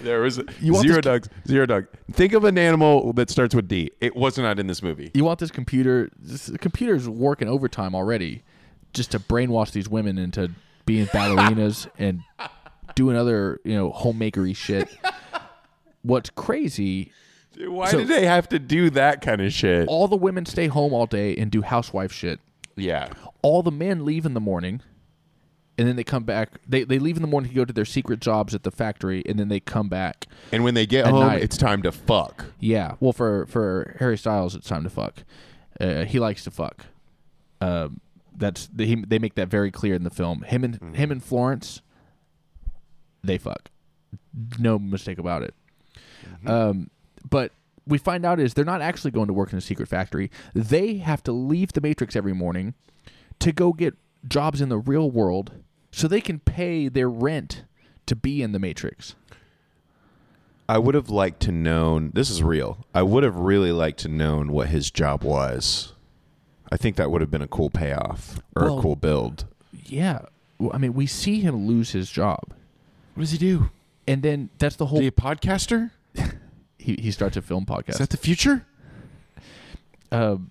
[0.02, 1.28] There was You want zero this- dogs.
[1.48, 1.86] Zero dog.
[2.12, 3.90] Think of an animal that starts with D.
[4.00, 5.10] It was not in this movie.
[5.12, 6.08] You want this computer?
[6.16, 8.44] This, the computer's working overtime already,
[8.92, 10.52] just to brainwash these women into
[10.86, 12.20] being ballerinas and
[12.94, 14.88] doing other you know homemakery shit.
[16.02, 17.10] What's crazy?
[17.58, 19.88] Why So- did they have to do that kind of shit?
[19.88, 22.38] All the women stay home all day and do housewife shit.
[22.76, 23.08] yeah.
[23.42, 24.80] all the men leave in the morning
[25.78, 26.50] and then they come back.
[26.68, 29.22] They, they leave in the morning to go to their secret jobs at the factory
[29.26, 31.42] and then they come back And when they get home, night.
[31.42, 32.44] it's time to fuck.
[32.60, 32.96] yeah.
[33.00, 35.24] Well for for harry styles it's time to fuck.
[35.80, 36.86] Uh, he likes to fuck.
[37.60, 38.00] Um,
[38.36, 40.42] that's they, he, they make that very clear in the film.
[40.42, 41.80] Him and him and florence
[43.24, 43.70] they fuck.
[44.58, 45.54] No mistake about it.
[46.46, 46.90] Um,
[47.28, 47.52] but
[47.86, 50.30] we find out is they're not actually going to work in a secret factory.
[50.54, 52.74] They have to leave the matrix every morning
[53.40, 53.96] to go get
[54.28, 55.52] jobs in the real world
[55.90, 57.64] so they can pay their rent
[58.06, 59.14] to be in the matrix
[60.68, 62.12] I would have liked to known.
[62.14, 62.86] This is real.
[62.94, 65.92] I would have really liked to known what his job was.
[66.70, 69.44] I think that would have been a cool payoff or Well- a cool build.
[69.84, 70.20] yeah
[70.58, 72.54] well, i mean we see him lose his job
[73.14, 73.70] What does he do?
[74.06, 75.90] and then that's the Is whole he a podcaster?
[76.78, 78.64] he, he starts a film podcast Is that the future?
[80.10, 80.50] um,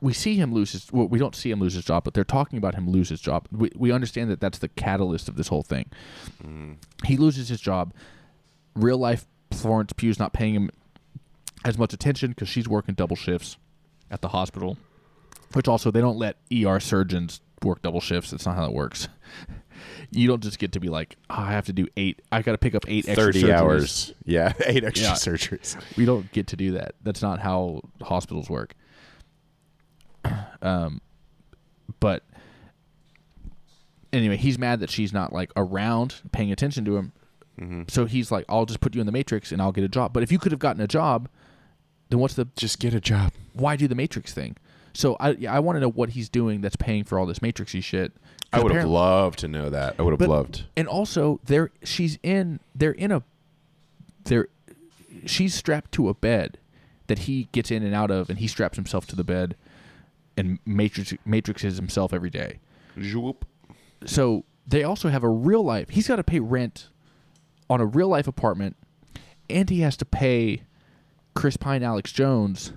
[0.00, 0.92] we see him lose his.
[0.92, 3.20] Well, we don't see him lose his job, but they're talking about him lose his
[3.20, 3.46] job.
[3.52, 5.90] We we understand that that's the catalyst of this whole thing.
[7.04, 7.92] He loses his job.
[8.74, 10.70] Real life Florence Pugh's not paying him
[11.64, 13.56] as much attention because she's working double shifts
[14.10, 14.78] at the hospital.
[15.52, 18.30] Which also they don't let ER surgeons work double shifts.
[18.30, 19.08] That's not how that works.
[20.10, 22.20] You don't just get to be like, oh, I have to do eight.
[22.32, 24.12] I got to pick up eight extra 30 surgeries." hours.
[24.26, 25.14] Yeah, eight extra Yeah.
[25.14, 25.76] surgeries.
[25.96, 26.96] We don't get to do that.
[27.02, 28.74] That's not how hospitals work.
[30.62, 31.00] Um,
[32.00, 32.22] but
[34.12, 37.12] anyway, he's mad that she's not like around paying attention to him.
[37.88, 40.14] So he's like, "I'll just put you in the Matrix and I'll get a job."
[40.14, 41.28] But if you could have gotten a job,
[42.08, 43.32] then what's the Just get a job.
[43.52, 44.56] why do the Matrix thing?
[44.94, 47.82] So I I want to know what he's doing that's paying for all this Matrixy
[47.82, 48.12] shit.
[48.52, 49.94] I would have loved to know that.
[49.98, 50.64] I would have but- loved.
[50.76, 53.22] and also there she's in they're in a
[54.24, 54.48] they're
[55.26, 56.56] she's strapped to a bed
[57.08, 59.54] that he gets in and out of and he straps himself to the bed
[60.40, 62.58] and matrix matrixes himself every day
[63.00, 63.44] Zoop.
[64.04, 66.88] so they also have a real life he's got to pay rent
[67.68, 68.76] on a real life apartment
[69.48, 70.62] and he has to pay
[71.34, 72.72] chris pine alex jones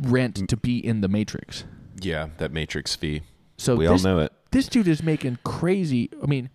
[0.00, 1.64] rent to be in the matrix
[2.00, 3.22] Yeah, that Matrix fee.
[3.56, 4.32] so we this, all know it.
[4.50, 6.10] this dude is making crazy.
[6.22, 6.50] I mean,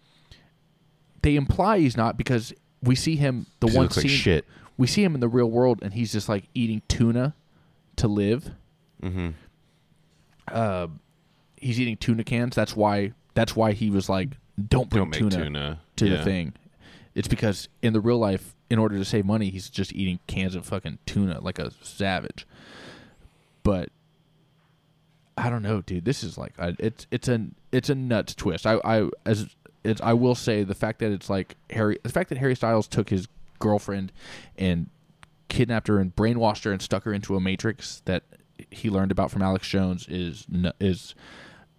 [1.24, 4.10] they imply he's not because we see him the He one like scene.
[4.10, 4.46] shit.
[4.78, 7.34] We see him in the real world, and he's just like eating tuna
[8.02, 8.52] to live.
[9.02, 9.30] Mm-hmm.
[10.48, 10.88] Uh,
[11.58, 12.56] he's eating tuna cans.
[12.56, 13.14] That's why.
[13.34, 14.30] That's why he was like,
[14.68, 16.18] "Don't bring Don't tuna, tuna, to Yeah.
[16.18, 16.54] the thing."
[17.16, 20.56] It's because in the real life, in order to save money, he's just eating cans
[20.56, 22.46] of fucking tuna like a savage.
[23.64, 23.90] But
[25.38, 26.06] I don't know, dude.
[26.06, 28.66] This is like I, it's it's a it's a nuts twist.
[28.66, 32.30] I I as it's I will say the fact that it's like Harry the fact
[32.30, 33.28] that Harry Styles took his
[33.60, 34.12] girlfriend
[34.58, 34.90] and
[35.52, 38.24] kidnapped her and brainwashed her and stuck her into a matrix that
[38.72, 41.14] he learned about from Alex Jones is n- is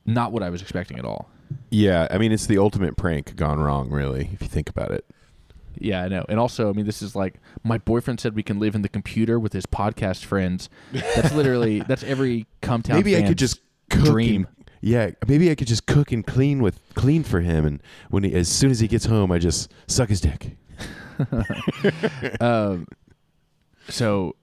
[0.05, 1.31] not what I was expecting at all.
[1.71, 5.07] Yeah, I mean it's the ultimate prank gone wrong, really, if you think about it.
[5.79, 6.25] Yeah, I know.
[6.29, 8.91] And also, I mean, this is like my boyfriend said we can live in the
[8.91, 10.69] computer with his podcast friends.
[10.93, 12.97] That's literally that's every come town.
[12.97, 14.47] maybe I could just cook dream.
[14.47, 18.25] And, yeah, maybe I could just cook and clean with clean for him, and when
[18.25, 20.57] he, as soon as he gets home, I just suck his dick.
[22.41, 22.87] um,
[23.89, 24.37] so,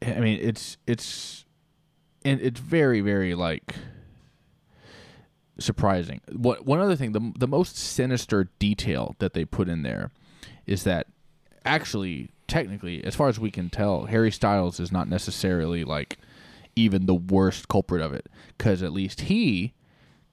[0.00, 1.44] I mean, it's it's
[2.24, 3.74] and it's very very like
[5.58, 6.20] surprising.
[6.32, 10.10] What one other thing, the the most sinister detail that they put in there
[10.66, 11.06] is that
[11.64, 16.18] actually technically, as far as we can tell, Harry Styles is not necessarily like
[16.76, 19.74] even the worst culprit of it because at least he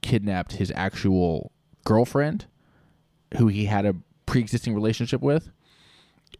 [0.02, 1.52] kidnapped his actual
[1.86, 2.46] girlfriend,
[3.38, 3.96] who he had a
[4.26, 5.52] pre-existing relationship with,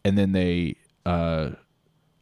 [0.04, 1.50] and then they, uh,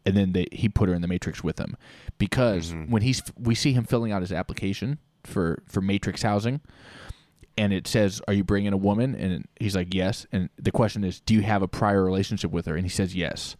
[0.08, 1.76] and then they he put her in the Matrix with him
[2.18, 2.90] because mm-hmm.
[2.90, 6.60] when he's we see him filling out his application for for Matrix housing
[7.58, 11.04] and it says, "Are you bringing a woman?" And he's like, "Yes." And the question
[11.04, 13.56] is, "Do you have a prior relationship with her?" And he says, "Yes."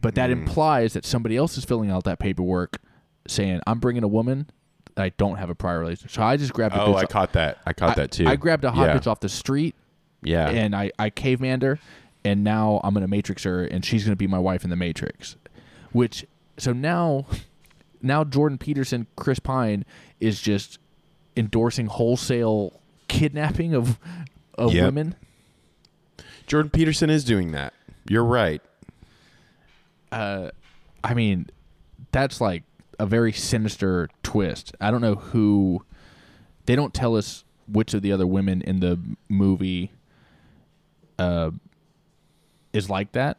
[0.00, 0.34] But that mm.
[0.34, 2.80] implies that somebody else is filling out that paperwork,
[3.26, 4.50] saying, "I'm bringing a woman.
[4.96, 6.74] I don't have a prior relationship." So I just grabbed.
[6.74, 7.58] A Oh, I caught that.
[7.66, 8.26] I caught I- that too.
[8.26, 8.96] I grabbed a hot yeah.
[8.96, 9.74] bitch off the street,
[10.22, 10.50] Yeah.
[10.50, 11.78] and I I cavemaned her,
[12.24, 15.36] and now I'm gonna matrix her, and she's gonna be my wife in the Matrix.
[15.92, 16.26] Which
[16.58, 17.26] so now,
[18.02, 19.84] now Jordan Peterson, Chris Pine
[20.20, 20.78] is just
[21.36, 23.98] endorsing wholesale kidnapping of
[24.56, 24.84] of Yep.
[24.84, 25.14] women.
[26.46, 27.72] Jordan Peterson is doing that.
[28.08, 28.60] You're right.
[30.12, 30.50] Uh,
[31.04, 31.46] I mean,
[32.12, 32.64] that's like
[32.98, 34.74] a very sinister twist.
[34.80, 35.84] I don't know who.
[36.66, 39.92] They don't tell us which of the other women in the movie
[41.18, 41.52] uh,
[42.72, 43.38] is like that.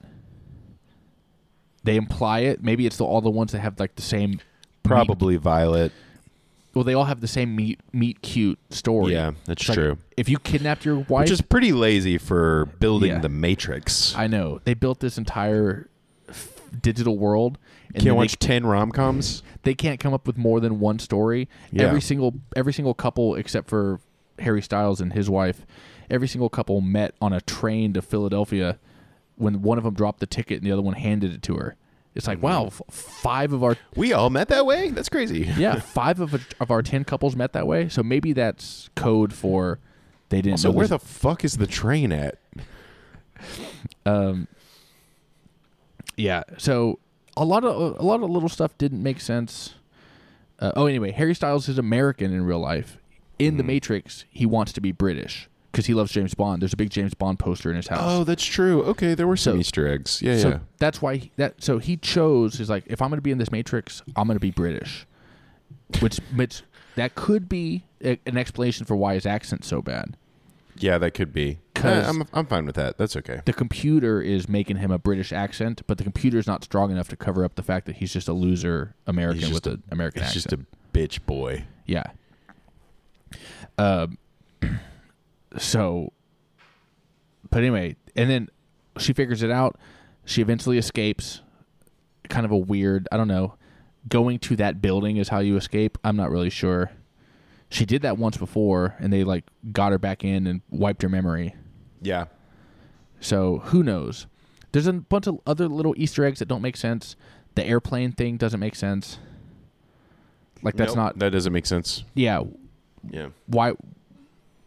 [1.84, 2.64] They imply it.
[2.64, 4.40] Maybe it's the, all the ones that have like the same.
[4.84, 5.92] Probably Violet.
[6.74, 9.14] well, they all have the same meet meet cute story.
[9.14, 9.98] Yeah, that's It's like, true.
[10.18, 13.20] if you kidnapped your wife, Which is pretty lazy for building Yeah.
[13.20, 14.16] the Matrix.
[14.16, 15.88] I know they built this entire
[16.30, 16.50] f-
[16.82, 17.58] digital world.
[17.88, 19.44] And Can't then they watch ten rom coms.
[19.64, 21.50] they can't come up with more than one story.
[21.72, 21.84] Yeah.
[21.84, 24.00] Every single every single couple except for
[24.40, 25.66] Harry Styles and his wife,
[26.10, 28.80] every single couple met on a train to Philadelphia
[29.42, 31.76] when one of them dropped the ticket and the other one handed it to her.
[32.14, 34.90] It's like, wow, f- five of our We all met that way.
[34.90, 35.50] That's crazy.
[35.58, 37.88] yeah, five of of our 10 couples met that way.
[37.90, 39.80] So maybe that's code for
[40.30, 42.38] they didn't So where the fuck is the train at?
[44.06, 44.48] um
[46.16, 47.00] yeah so
[47.36, 49.76] a lot of a lot of little stuff didn't make sense
[50.60, 52.98] uh, oh anyway harry styles is american in real life
[53.40, 53.58] in Hmm.
[53.58, 56.90] the matrix he wants to be british because he loves james bond there's a big
[56.90, 58.84] james bond poster in his house Oh, that's true.
[58.84, 60.22] Okay, there were some So- Easter eggs.
[60.22, 60.60] Yeah, so yeah.
[60.80, 63.38] that's why he, that so he chose is like if i'm going to be in
[63.38, 65.06] this matrix i'm going to be british
[66.00, 66.64] which which
[66.96, 70.18] that could be a, an explanation for why his accent's so bad
[70.78, 71.60] Yeah, that could be.
[71.76, 72.98] 'Cause- Eh, I'm I'm fine with that.
[72.98, 73.42] That's okay.
[73.46, 77.16] the computer is making him a British accent, but the computer's not strong enough to
[77.16, 80.36] cover up the fact that he's just a loser American He's with an American He's
[80.36, 80.44] accent.
[80.44, 81.66] just a bitch boy.
[81.86, 82.04] yeah.
[83.78, 84.18] Um.
[85.58, 86.14] So,
[87.50, 88.50] but anyway, and then
[88.98, 89.78] she figures it out.
[90.26, 91.42] She eventually escapes.
[92.30, 93.08] Kind of a weird.
[93.12, 93.56] I don't know.
[94.08, 95.98] Going to that building is how you escape.
[96.04, 96.92] I'm not really sure.
[97.70, 101.10] She did that once before, and they like got her back in and wiped her
[101.10, 101.56] memory.
[102.02, 102.26] Yeah.
[103.20, 104.28] So who knows?
[104.72, 107.16] There's a bunch of other little Easter eggs that don't make sense.
[107.56, 109.20] The airplane thing doesn't make sense.
[110.64, 111.20] Like that's Nope, not.
[111.20, 112.04] that doesn't make sense.
[112.14, 112.42] Yeah.
[113.10, 113.30] Yeah.
[113.48, 113.74] Why?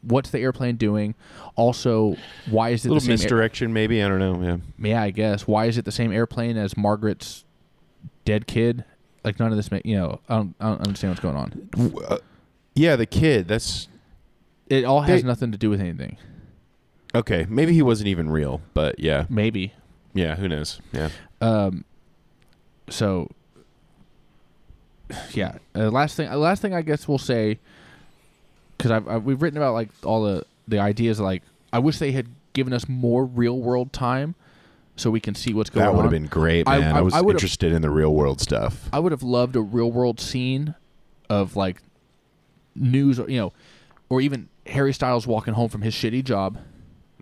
[0.06, 1.14] What's the airplane doing?
[1.56, 2.16] Also,
[2.50, 3.10] why is it A little the same?
[3.12, 4.02] air- misdirection, maybe.
[4.02, 4.42] I don't know.
[4.42, 4.56] Yeah.
[4.90, 5.46] yeah, I guess.
[5.46, 7.44] Why is it the same airplane as Margaret's
[8.24, 8.84] dead kid?
[9.24, 9.70] Like none of this.
[9.70, 11.68] Make, you know, I don't, I don't understand what's going on.
[12.08, 12.18] Uh,
[12.74, 13.48] yeah, the kid.
[13.48, 13.88] That's
[14.68, 16.16] It all has They- nothing to do with anything.
[17.14, 17.46] okay.
[17.48, 19.72] Maybe he wasn't even real, but yeah, Maybe.
[20.12, 20.34] yeah.
[20.36, 20.80] Who knows?
[20.92, 21.08] Yeah.
[21.40, 21.84] Um.
[22.90, 23.30] So.
[25.32, 25.58] Yeah.
[25.74, 26.28] Uh, last thing.
[26.28, 27.58] Uh, last thing I guess we'll say.
[28.84, 31.18] Because I've, I've we've written about like all the the ideas.
[31.18, 34.34] Like I wish they had given us more real world time,
[34.94, 35.92] so we can see what's going on.
[35.92, 36.94] That would have been great, I- man.
[36.94, 38.90] I, I- was I interested in the real world stuff.
[38.92, 40.74] I would have loved a real world scene
[41.30, 41.80] of like
[42.74, 43.52] news, or, you know,
[44.10, 46.58] or even Harry Styles walking home from his shitty job,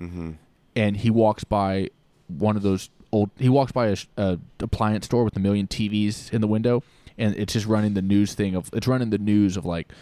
[0.01, 0.33] Mm-hmm.
[0.75, 1.91] and he walks by
[2.27, 3.31] one of those old.
[3.39, 6.83] He walks by a, a appliance store with a million TVs in the window,
[7.17, 9.93] and it's just running the news thing of it's running the news of like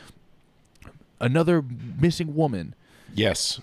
[1.20, 2.74] another missing woman.
[3.14, 3.60] Yes,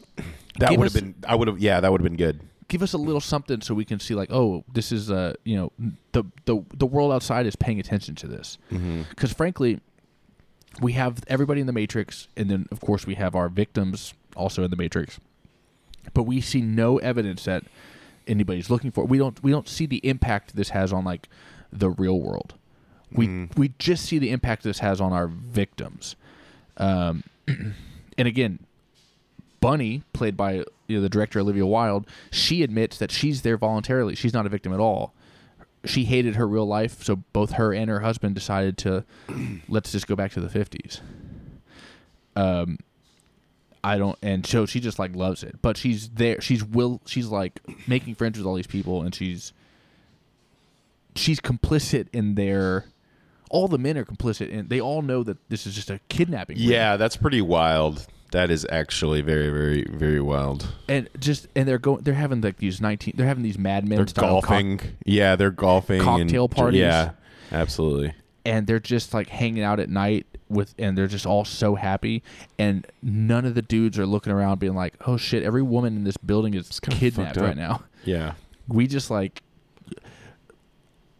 [0.59, 1.15] that Give would have been.
[1.27, 1.59] I would have.
[1.59, 2.41] Yeah, that would have been good.
[2.67, 5.55] Give us a little something so we can see like, oh, this is uh, you
[5.55, 5.71] know,
[6.11, 8.57] the the the world outside is paying attention to this.
[8.71, 9.03] Mm-hmm.
[9.09, 9.79] because frankly,
[10.81, 14.63] we have everybody in the Matrix, and then of course we have our victims also
[14.63, 15.19] in the Matrix,
[16.13, 17.63] but we see no evidence that
[18.27, 19.05] anybody's looking for.
[19.05, 21.29] We don't we don't see the impact this has on like
[21.71, 22.55] the real world.
[23.11, 26.15] We we just see the impact this has on our victims.
[26.75, 28.59] Um, and again,
[29.59, 34.15] Bunny, played by you know, the director Olivia Wilde, she admits that she's there voluntarily.
[34.15, 35.13] She's not a victim at all.
[35.85, 39.05] She hated her real life, so both her and her husband decided to
[39.69, 41.01] let's just go back to the fifties.
[42.35, 42.77] Um,
[43.83, 46.41] I don't, and so she just like loves it, but she's there.
[46.41, 47.01] She's will.
[47.05, 49.53] She's like making friends with all these people, and she's
[51.15, 52.85] she's complicit in their.
[53.49, 56.57] All the men are complicit, and they all know that this is just a kidnapping.
[56.57, 56.67] ring.
[56.67, 58.05] Yeah, that's pretty wild.
[58.31, 60.67] That is actually very, very, very wild.
[60.89, 62.03] and just and they're going.
[62.03, 63.13] They're having like these nineteen.
[63.15, 64.81] They're having these Mad Men They're cock- golfing.
[65.05, 66.01] yeah, they're golfing.
[66.01, 66.79] cocktail and, parties.
[66.81, 67.11] Yeah,
[67.53, 68.13] absolutely.
[68.45, 72.23] and they're just like hanging out at night with and they're just all so happy
[72.57, 76.03] and none of the dudes are looking around being like oh shit every woman in
[76.05, 78.35] this building is kidnapped right now Yeah.
[78.69, 79.41] we just like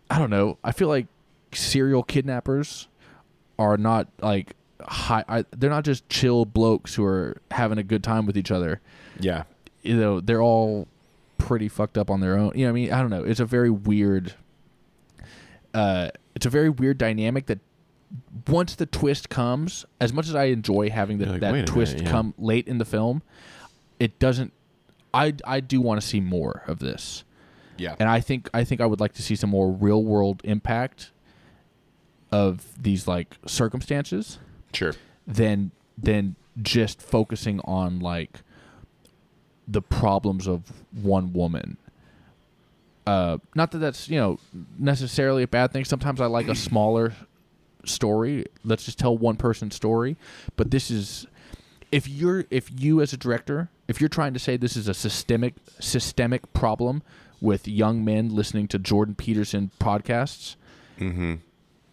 [0.09, 1.07] i don't know i feel like
[1.53, 2.87] serial kidnappers
[3.59, 8.03] are not like high I, they're not just chill blokes who are having a good
[8.03, 8.79] time with each other
[9.19, 9.43] Yeah.
[9.81, 10.87] you know they're all
[11.37, 13.45] pretty fucked up on their own you know i mean i don't know it's a
[13.45, 14.33] very weird
[15.73, 17.59] uh it's a very weird dynamic that
[18.47, 22.05] once the twist comes as much as i enjoy having the, like, that twist minute,
[22.05, 23.21] yeah." come late in the film
[23.99, 24.53] it doesn't
[25.13, 27.23] i i do want to see more of this
[27.77, 27.95] Yeah.
[27.99, 31.11] and i think i think i would like to see some more real world impact
[32.31, 34.39] of these like circumstances
[34.73, 34.93] sure.
[35.25, 38.41] than than just focusing on like
[39.67, 41.77] the problems of one woman.
[43.05, 44.39] Uh, not that that's you know
[44.77, 45.85] necessarily a bad thing.
[45.85, 47.13] Sometimes I like a smaller
[47.85, 48.45] story.
[48.63, 50.17] Let's just tell one person's story.
[50.55, 51.25] But this is
[51.91, 54.93] if you're if you as a director if you're trying to say this is a
[54.93, 57.01] systemic systemic problem
[57.39, 60.55] with young men listening to Jordan Peterson podcasts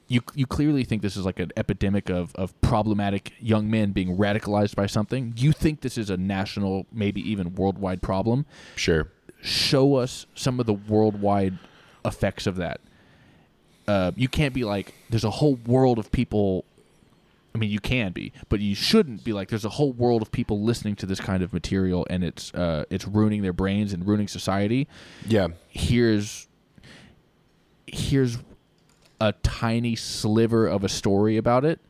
[0.09, 4.17] you you clearly think this is like an epidemic of, of problematic young men being
[4.17, 5.33] radicalized by something.
[5.37, 8.45] You think this is a national, maybe even worldwide problem.
[8.77, 9.09] Sure.
[9.41, 11.59] Show us some of the worldwide
[12.05, 12.81] effects of that.
[13.89, 16.65] Uh, you can't be like there's a whole world of people.
[17.55, 20.33] I mean, you can be, but you shouldn't be like there's a whole world of
[20.33, 24.07] people listening to this kind of material, and it's uh, it's ruining their brains and
[24.07, 24.89] ruining society
[25.27, 25.49] Yeah.
[25.69, 26.49] here's
[27.87, 28.39] here's
[29.21, 31.81] a tiny sliver of a story about it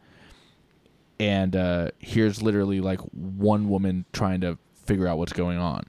[1.21, 5.85] and uh, here's literally like one woman trying to figure out what's going on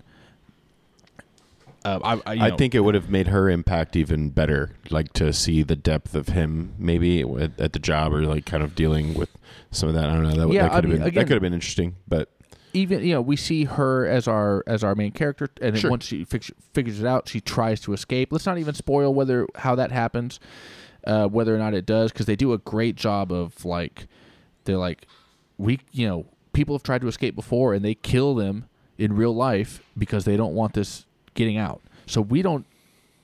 [1.83, 5.13] uh, I, I, you I think it would have made her impact even better, like
[5.13, 8.73] to see the depth of him maybe at, at the job or like kind of
[8.73, 9.29] dealing with
[9.69, 10.09] some of that.
[10.09, 10.47] I don't know.
[10.47, 12.29] That, Yeah, that I could have mean, been again- that could have been interesting, but
[12.73, 15.91] even you know we see her as our as our main character and then Sure.
[15.91, 19.47] once she fix, figures it out she tries to escape let's not even spoil whether
[19.55, 20.41] how that happens
[21.05, 24.07] uh, whether or not it does because they do a great job of like
[24.63, 25.07] they're like
[25.57, 28.65] we you know people have tried to escape before and they kill them
[28.97, 32.65] in real life because they don't want this getting out so we don't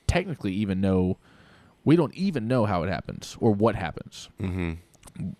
[0.07, 1.17] technically even know
[1.85, 4.73] we don't even know how it happens or what happens mm-hmm.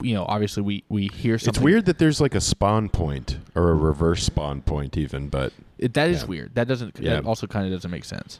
[0.01, 3.37] you know obviously we we hear something it's weird that there's like a spawn point
[3.55, 5.27] or a reverse spawn point even.
[5.29, 6.27] But It, that is Yeah.
[6.27, 6.55] weird.
[6.55, 6.97] That doesn't.
[6.99, 7.15] Yeah.
[7.15, 8.39] That also kind of doesn't make sense.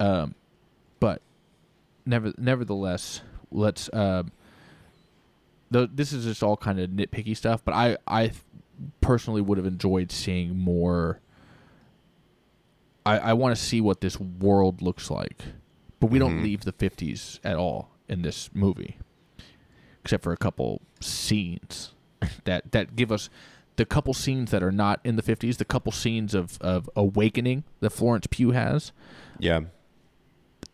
[0.00, 0.34] Um,
[1.00, 1.20] but
[2.08, 3.88] never, nevertheless, let's.
[3.90, 4.24] Uh,
[5.72, 7.64] th- this is just all kind of nitpicky stuff.
[7.64, 8.32] But I, I
[9.00, 11.20] personally would have enjoyed seeing more.
[13.06, 15.42] I, I want to see what this world looks like,
[16.00, 16.44] but we don't mm-hmm.
[16.44, 18.98] leave the '50s at all in this movie,
[20.02, 21.94] except for a couple scenes
[22.44, 23.30] that that give us
[23.76, 27.62] the couple scenes that are not in the 50s, the couple scenes of, of awakening
[27.78, 28.90] that Florence Pugh has.
[29.38, 29.60] yeah,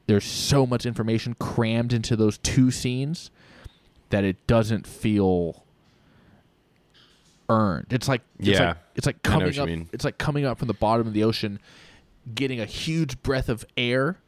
[0.06, 3.30] There's so much information crammed into those two scenes
[4.10, 5.64] that it doesn't feel
[7.48, 7.86] earned.
[7.90, 8.68] It's like it's Yeah.
[8.68, 9.68] like, it's like coming up.
[9.92, 11.58] It's like coming up from the bottom of the ocean,
[12.34, 14.18] getting a huge breath of air,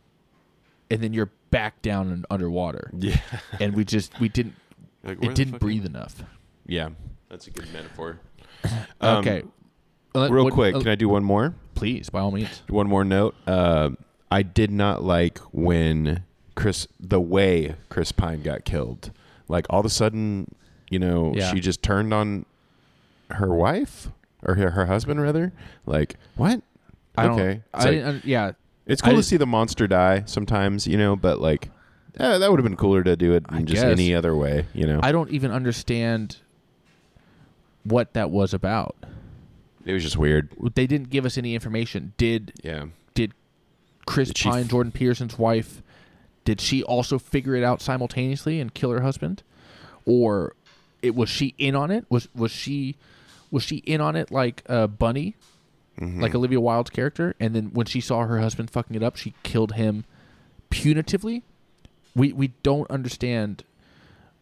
[0.90, 2.90] and then you're back down and underwater.
[2.98, 3.18] yeah,
[3.60, 4.54] And we just we didn't
[5.04, 6.22] Like, it didn't fuck- breathe enough.
[6.66, 6.90] yeah.
[7.28, 8.20] That's a good metaphor.
[9.00, 9.42] Um, okay,
[10.14, 11.54] Real what- quick, uh, can I do one more?
[11.74, 12.62] please by all means.
[12.68, 13.34] One more note.
[13.46, 13.90] Uh,
[14.30, 16.22] I did not like when
[16.54, 19.10] Chris, the way Chris Pine got killed.
[19.48, 20.54] Like all of a sudden,
[20.90, 21.52] you know, Yeah.
[21.52, 22.44] she just turned on
[23.30, 24.08] her wife
[24.42, 25.52] or her, her husband rather.
[25.86, 26.60] Like what?
[27.16, 28.52] I okay, I like- didn't, yeah.
[28.86, 31.70] it's cool I to see the monster die sometimes, you know, but like.
[32.18, 33.84] eh, that would have been cooler to do it in I just guess.
[33.92, 35.00] any other way, you know.
[35.02, 36.38] I don't even understand
[37.84, 38.96] what that was about.
[39.84, 40.48] it was just weird.
[40.74, 42.12] They didn't give us any information.
[42.16, 42.86] Did Yeah.
[44.06, 45.82] Chris Did Pine, f- Jordan Peterson's wife,
[46.44, 49.42] did she also figure it out simultaneously and kill her husband,
[50.04, 50.54] or
[51.02, 52.06] it was she in on it?
[52.08, 52.96] Was was she
[53.50, 55.34] was she in on it like uh, Bunny,
[56.00, 56.20] Mm-hmm.
[56.20, 57.34] like Olivia Wilde's character?
[57.40, 60.04] And then when she saw her husband fucking it up, she killed him
[60.70, 61.42] punitively.
[62.14, 63.64] We we don't understand.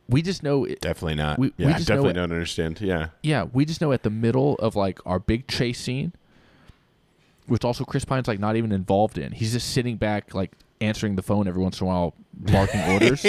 [0.09, 1.39] We just know it, Definitely not.
[1.39, 2.81] We- we yeah, know definitely it- don't understand.
[2.81, 3.09] Yeah.
[3.23, 6.13] yeah, we just know at the middle of like our big chase scene,
[7.47, 9.33] which also Chris Pine's like not even involved in.
[9.33, 13.25] He's just sitting back, like answering the phone every once in a while, barking orders.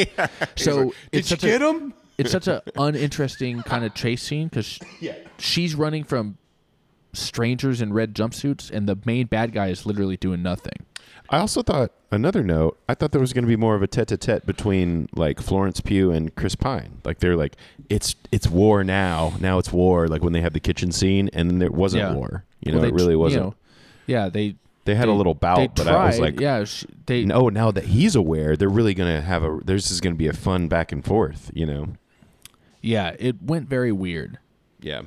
[0.55, 1.93] So it's such a, him?
[2.17, 4.79] it's such an uninteresting kind of chase scene because
[5.37, 6.37] she's running from
[7.13, 10.85] strangers in red jumpsuits, and the main bad guy is literally doing nothing.
[11.29, 12.77] I also thought another note.
[12.87, 16.11] I thought there was going to be more of a tete-a-tete between like Florence Pugh
[16.11, 16.99] and Chris Pine.
[17.03, 17.55] Like they're like,
[17.89, 19.33] it's it's war now.
[19.39, 20.07] Now it's war.
[20.07, 22.13] Like when they have the kitchen scene, and then there wasn't Yeah.
[22.13, 22.43] war.
[22.61, 23.43] You Well, know, they it really wasn't.
[23.43, 23.55] You know,
[24.07, 27.25] yeah, they they had they- a little bout, but I was like, yeah, sh- they
[27.25, 27.49] no.
[27.49, 29.59] Now that he's aware, they're really going to have a.
[29.63, 31.51] There's is going to be a fun back and forth.
[31.53, 31.87] You know.
[32.81, 34.37] yeah, it went very weird.
[34.79, 35.03] Yeah.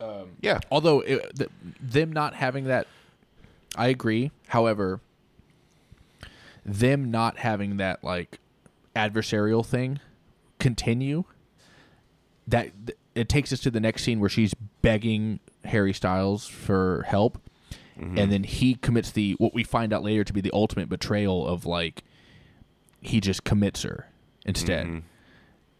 [0.00, 0.60] Um, yeah.
[0.70, 1.50] Although it, th-
[1.80, 2.86] them not having that,
[3.76, 4.30] I agree.
[4.48, 5.00] However,
[6.64, 8.38] them not having that like
[8.94, 10.00] adversarial thing
[10.58, 11.24] continue.
[12.48, 17.04] That th- it takes us to the next scene where she's begging Harry Styles for
[17.08, 17.38] help,
[17.98, 21.46] and then he commits the what we find out later to be the ultimate betrayal
[21.46, 22.04] of like
[23.00, 24.08] he just commits her
[24.44, 25.02] instead.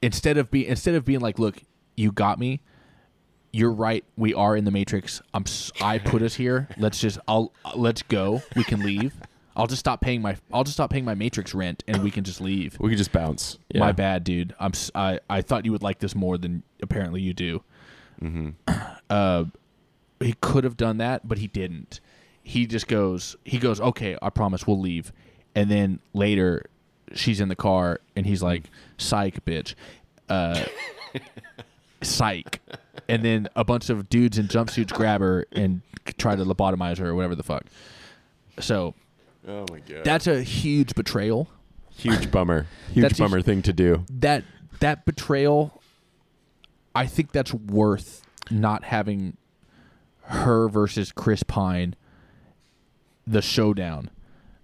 [0.02, 1.62] Instead of being instead of being like, look,
[1.96, 2.60] you got me
[3.56, 4.04] you're right.
[4.16, 5.22] We are in the Matrix.
[5.32, 5.44] I'm.
[5.80, 6.68] I put us here.
[6.76, 7.18] Let's just.
[7.26, 7.52] I'll.
[7.74, 8.42] Let's go.
[8.54, 9.14] We can leave.
[9.56, 10.36] I'll just stop paying my.
[10.52, 12.76] I'll just stop paying my Matrix rent, and we can just leave.
[12.78, 13.58] We can just bounce.
[13.72, 13.80] Yeah.
[13.80, 14.54] My bad, dude.
[14.60, 14.72] I'm.
[14.94, 15.20] I.
[15.30, 17.62] I thought you would like this more than apparently you do.
[18.22, 18.50] Mm-hmm.
[19.08, 19.44] Uh,
[20.20, 22.00] he could have done that, but he didn't.
[22.42, 23.36] He just goes.
[23.44, 23.80] He goes.
[23.80, 25.12] Okay, I promise we'll leave.
[25.54, 26.66] And then later,
[27.14, 29.74] she's in the car, and he's like, "Psych, bitch."
[30.28, 30.64] Uh,
[32.02, 32.60] psych.
[33.08, 35.80] And then a bunch of dudes in jumpsuits grab her and
[36.18, 37.64] try to lobotomize her or whatever the fuck.
[38.60, 38.94] So
[39.46, 40.04] Oh my god.
[40.04, 41.48] that's a huge betrayal.
[41.96, 42.66] huge bummer.
[42.92, 44.04] Huge That's a- bummer thing to do.
[44.10, 44.44] That
[44.80, 45.80] that betrayal,
[46.94, 49.36] I think that's worth not having
[50.28, 51.94] her versus Chris Pine,
[53.26, 54.10] the showdown.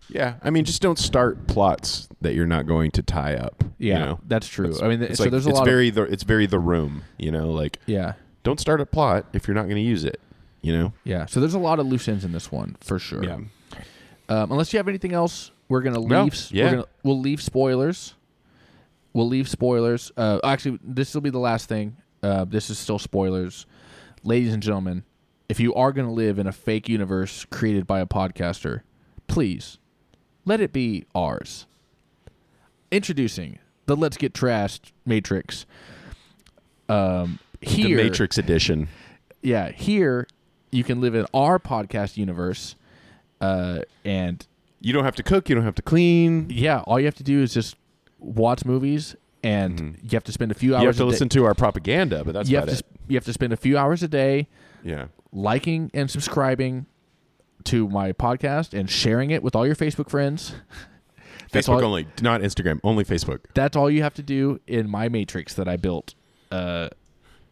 [0.08, 3.64] Yeah, I mean, just don't start plots that you're not going to tie up.
[3.78, 4.20] Yeah, you know?
[4.26, 4.66] that's true.
[4.66, 6.58] It's- I mean, it's so like, there's a it's lot very the it's very the
[6.58, 7.02] room.
[7.18, 10.20] You know, like yeah, don't start a plot if you're not going to use it.
[10.60, 10.92] You know.
[11.02, 11.26] yeah.
[11.26, 13.24] So there's a lot of loose ends in this one for sure.
[13.24, 13.38] Yeah.
[14.28, 16.10] Um, unless you have anything else, we're gonna leave.
[16.10, 16.70] No, we're yeah.
[16.70, 18.14] gonna, we'll leave spoilers.
[19.12, 20.12] We'll leave spoilers.
[20.16, 21.96] Uh, actually, this will be the last thing.
[22.22, 23.66] Uh, this is still spoilers,
[24.22, 25.02] ladies and gentlemen.
[25.48, 28.82] If you are gonna live in a fake universe created by a podcaster,
[29.28, 29.78] please
[30.44, 31.66] let it be ours.
[32.90, 35.66] Introducing the Let's Get Trashed Matrix.
[36.88, 38.88] Um, here, The Matrix edition.
[39.42, 40.26] yeah, here
[40.70, 42.74] you can live in our podcast universe,
[43.40, 44.46] uh, and
[44.80, 45.48] You don't have to cook.
[45.48, 46.48] You don't have to clean.
[46.50, 47.76] yeah, all you have to do is just
[48.18, 50.78] watch movies, and you have to spend a few hours.
[50.78, 50.82] Mm-hmm.
[50.82, 52.82] You have to a day- listen to our propaganda, but that's you have to it.
[53.08, 54.48] you have to spend a few hours a day
[54.82, 55.06] Yeah.
[55.32, 56.86] Liking and subscribing
[57.64, 60.54] to my podcast and sharing it with all your Facebook friends.
[61.52, 62.80] That's Facebook all- only, not Instagram.
[62.82, 63.40] Only Facebook.
[63.54, 66.14] That's all you have to do in my matrix that I built.
[66.50, 66.88] Uh,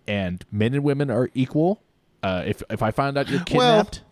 [0.08, 1.82] and men and women are equal.
[2.22, 4.02] Uh, if if I find out you're Well, kidnapped,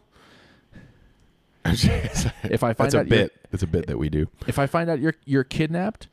[2.44, 3.32] if I find That's out you're- bit.
[3.50, 4.28] That's a bit that we do.
[4.46, 6.08] if I find out you're you're kidnapped,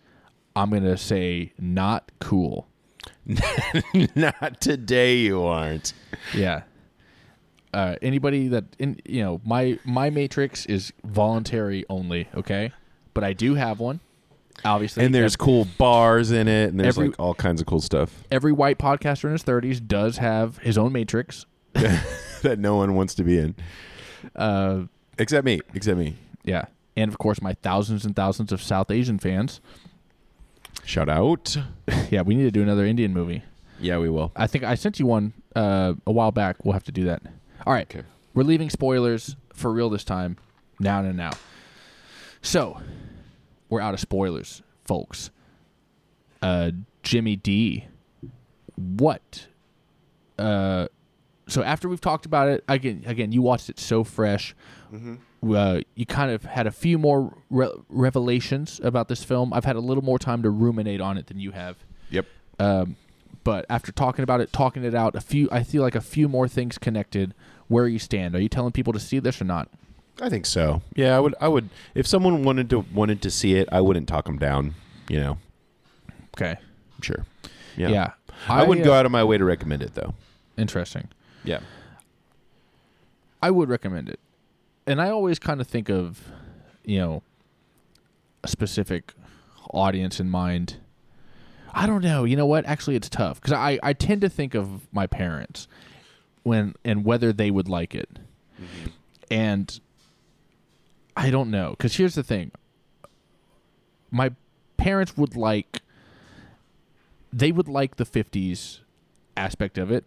[0.55, 2.67] I'm gonna say not cool.
[4.15, 5.17] not today.
[5.17, 5.93] You aren't.
[6.33, 6.63] Yeah.
[7.75, 12.27] Uh, anybody that in you know my my matrix is voluntary only.
[12.33, 12.71] Okay,
[13.13, 13.99] but I do have one.
[14.63, 17.81] Obviously, And there's cool bars in it, and there's Every- like all kinds of cool
[17.81, 21.45] stuff every white podcaster in his 30s does have his own matrix.
[21.73, 23.53] that no one wants to be in,
[24.33, 24.83] Uh,
[25.19, 25.59] except me.
[25.73, 26.15] Except me.
[26.45, 26.65] yeah,
[26.95, 29.59] and of course my thousands and thousands of South Asian fans.
[30.85, 31.57] Shout out.
[32.09, 33.43] yeah, we need to do another Indian movie.
[33.81, 34.31] Yeah, we will.
[34.37, 36.63] I think I sent you one uh, a while back.
[36.63, 37.23] We'll have to do that.
[37.65, 37.87] All right.
[37.93, 38.05] Okay.
[38.33, 40.37] We're leaving spoilers for real this time.
[40.79, 41.31] Now and now.
[42.41, 42.81] So,
[43.69, 45.31] we're out of spoilers, folks.
[46.41, 47.85] Uh, Jimmy D.
[48.75, 49.47] What?
[50.37, 50.87] Uh,
[51.47, 54.55] so after we've talked about it again, again, you watched it so fresh.
[55.47, 59.53] Uh, you kind of had a few more re- revelations about this film.
[59.53, 61.77] I've had a little more time to ruminate on it than you have.
[62.09, 62.25] Yep.
[62.59, 62.95] Um,
[63.43, 66.27] but after talking about it, talking it out, a few, I feel like a few
[66.27, 67.33] more things connected.
[67.67, 68.35] Where you stand?
[68.35, 69.69] Are you telling people to see this or not?
[70.21, 70.81] I think so.
[70.95, 71.35] Yeah, I would.
[71.41, 71.69] I would.
[71.93, 74.75] If someone wanted to wanted to see it, I wouldn't talk them down.
[75.09, 75.37] You know.
[76.35, 76.57] Okay.
[77.01, 77.25] Sure.
[77.77, 77.89] Yeah.
[77.89, 78.11] Yeah.
[78.47, 80.13] I, wouldn't uh, go out of my way to recommend it though.
[80.57, 81.07] Interesting.
[81.43, 81.59] Yeah.
[83.41, 84.19] I would recommend it,
[84.87, 86.19] and I always kind of think of,
[86.83, 87.21] you know,
[88.43, 89.13] a specific
[89.71, 90.77] audience in mind.
[91.73, 92.23] I don't know.
[92.23, 92.65] You know what?
[92.65, 95.67] Actually, it's tough because I I tend to think of my parents
[96.45, 98.09] when and whether they would like it,
[99.29, 99.79] and
[101.17, 102.51] I don't know because here's the thing.
[104.11, 104.31] my
[104.77, 105.81] parents would like
[107.33, 108.79] they would like the 50s
[109.35, 110.05] aspect of it.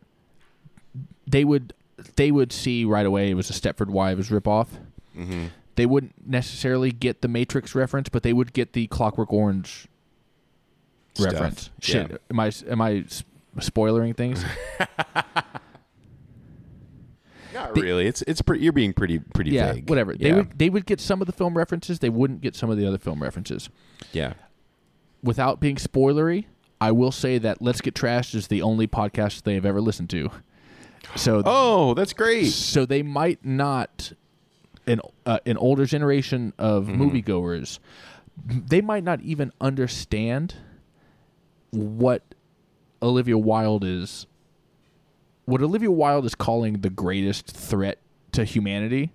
[1.27, 1.75] They would
[2.17, 4.69] they would see right away it was a Stepford Wives ripoff.
[5.17, 5.47] Mm-hmm.
[5.75, 9.89] They wouldn't necessarily get the Matrix reference, but they would get the Clockwork Orange
[11.15, 11.33] Stuff.
[11.33, 11.71] reference.
[11.83, 12.07] Yeah.
[12.07, 13.05] Shit, am I am I
[13.59, 14.45] spoilering things?
[17.59, 18.07] Not The- really.
[18.07, 18.43] It's it's.
[18.57, 19.89] You're being pretty pretty yeah, vague.
[19.89, 20.15] whatever.
[20.15, 21.99] They would they would get some of the film references.
[21.99, 23.69] They wouldn't get some of the other film references.
[24.13, 24.35] Yeah.
[25.23, 26.45] Without being spoilery,
[26.81, 30.11] I will say that Let's Get Trashed is the only podcast they have ever listened
[30.11, 30.31] to.
[31.17, 32.47] So Oh, that's great.
[32.51, 34.13] so they might not
[34.87, 37.79] an uh, an older generation of moviegoers
[38.47, 40.55] they might not even understand
[41.71, 42.23] what
[43.03, 44.27] Olivia Wilde is
[45.49, 47.99] what Olivia Wilde is calling the greatest threat
[48.33, 49.13] to humanity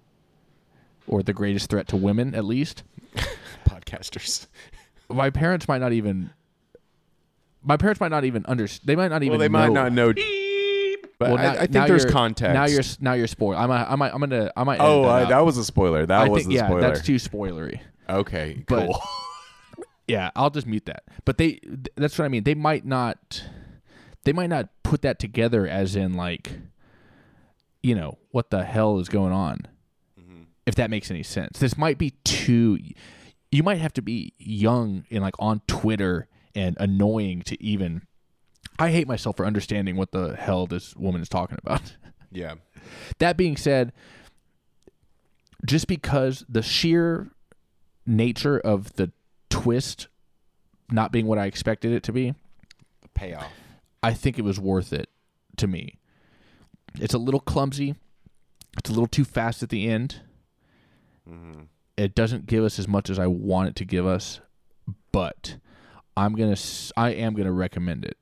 [1.05, 2.83] or the greatest threat to women at least
[3.69, 4.47] Podcasters.
[5.09, 6.31] my parents might not even
[7.63, 9.83] my parents might not even understand they might not even Well, they might know.
[9.89, 10.13] not know.
[11.19, 12.53] But Well, I, now- I think there's context.
[12.53, 13.55] Now you're now you're spoiled.
[13.55, 14.79] I'm I might I'm gonna oh, I might.
[14.81, 16.05] Oh, that, that was a spoiler.
[16.05, 16.81] That I was think yeah, spoiler.
[16.81, 17.79] that's too spoilery.
[18.09, 19.01] okay, But cool.
[20.07, 21.03] yeah, I'll just mute that.
[21.25, 22.43] But they th- that's what I mean.
[22.43, 23.43] They might not
[24.23, 26.53] they might not put that together as in like
[27.81, 29.67] you know, what the hell is going on?
[30.17, 30.43] Mm-hmm.
[30.65, 31.59] If that makes any sense.
[31.59, 32.79] This might be too
[33.51, 38.01] you might have to be young and like on Twitter and annoying to even
[38.79, 41.95] I hate myself for understanding what the hell this woman is talking about.
[42.31, 42.55] yeah.
[43.19, 43.93] That being said,
[45.65, 47.29] just because the sheer
[48.05, 49.11] nature of the
[49.49, 50.07] twist
[50.91, 52.33] not being what I expected it to be,
[53.13, 53.45] Payoff.
[54.03, 55.09] I think it was worth it
[55.57, 55.97] to me.
[56.99, 57.95] It's a little clumsy.
[58.77, 60.21] It's a little too fast at the end.
[61.29, 61.63] Mm-hmm.
[61.95, 64.41] It doesn't give us as much as I want it to give us,
[65.11, 65.57] but
[66.17, 66.57] I'm gonna
[66.97, 68.17] I am gonna recommend it.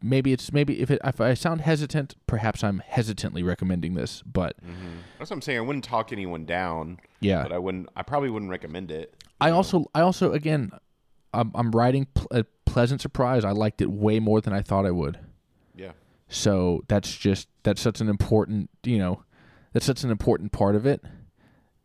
[0.00, 4.56] Maybe it's maybe if it, if I sound hesitant, perhaps I'm hesitantly recommending this, but
[4.62, 4.98] mm-hmm.
[5.18, 5.58] That's what I'm saying.
[5.58, 7.88] I wouldn't talk anyone down, yeah, but I wouldn't.
[7.96, 9.14] I probably wouldn't recommend it.
[9.40, 10.72] I also I also again
[11.34, 13.44] I'm I'm writing pl- a pleasant surprise.
[13.44, 15.18] I liked it way more than I thought I would.
[15.76, 15.92] Yeah.
[16.28, 19.22] So that's just that's such an important you know
[19.72, 21.02] that's such an important part of it.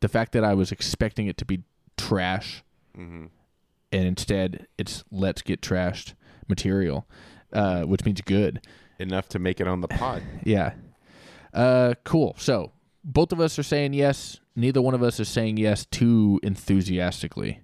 [0.02, 1.64] The fact that I was expecting it to be
[1.98, 2.64] trash,
[2.98, 3.26] Mm-hmm.
[3.92, 6.14] and instead it's let's get trashed
[6.48, 7.08] material,
[7.54, 8.66] uh, which means good.
[9.00, 10.22] Enough to make it on the pod.
[10.44, 10.74] Yeah.
[11.54, 12.36] Uh, cool.
[12.38, 12.72] So
[13.04, 14.40] both of us are saying yes.
[14.56, 17.62] Neither one of us is saying yes too enthusiastically.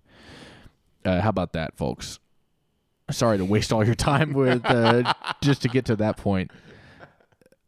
[1.05, 2.19] Uh, how about that, folks?
[3.11, 6.51] Sorry to waste all your time with uh, just to get to that point.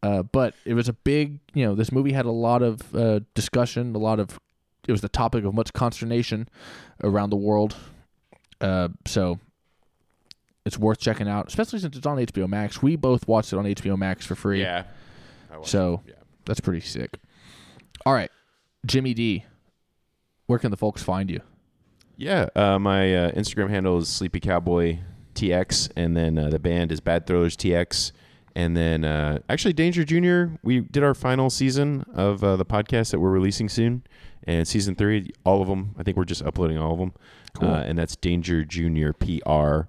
[0.02, 3.20] Uh, but it was a big, you know, this movie had a lot of uh,
[3.36, 4.40] discussion, a lot of,
[4.88, 6.48] it was the topic of much consternation
[7.04, 7.76] around the world.
[8.60, 9.40] Uh, so
[10.66, 12.82] it's worth checking out, especially since it's on HBO Max.
[12.82, 14.62] We both watched it on HBO Max for free.
[14.62, 14.84] yeah.
[15.64, 16.14] So yeah.
[16.46, 17.18] that's pretty sick.
[18.06, 18.30] All right,
[18.86, 19.46] Jimmy D,
[20.46, 21.42] where can the folks find you?
[22.18, 25.00] Yeah, uh, my uh, Instagram handle is Sleepy Cowboy
[25.36, 28.12] TX, and then uh, the band is Bad Thrillers TX,
[28.56, 30.58] and then uh, actually Danger Junior.
[30.64, 34.04] We did our final season of uh, the podcast that we're releasing soon,
[34.46, 35.94] and season three, all of them.
[35.98, 37.14] I think we're just uploading all of them,
[37.54, 37.70] Cool.
[37.70, 39.82] uh, and that's Danger Junior PR.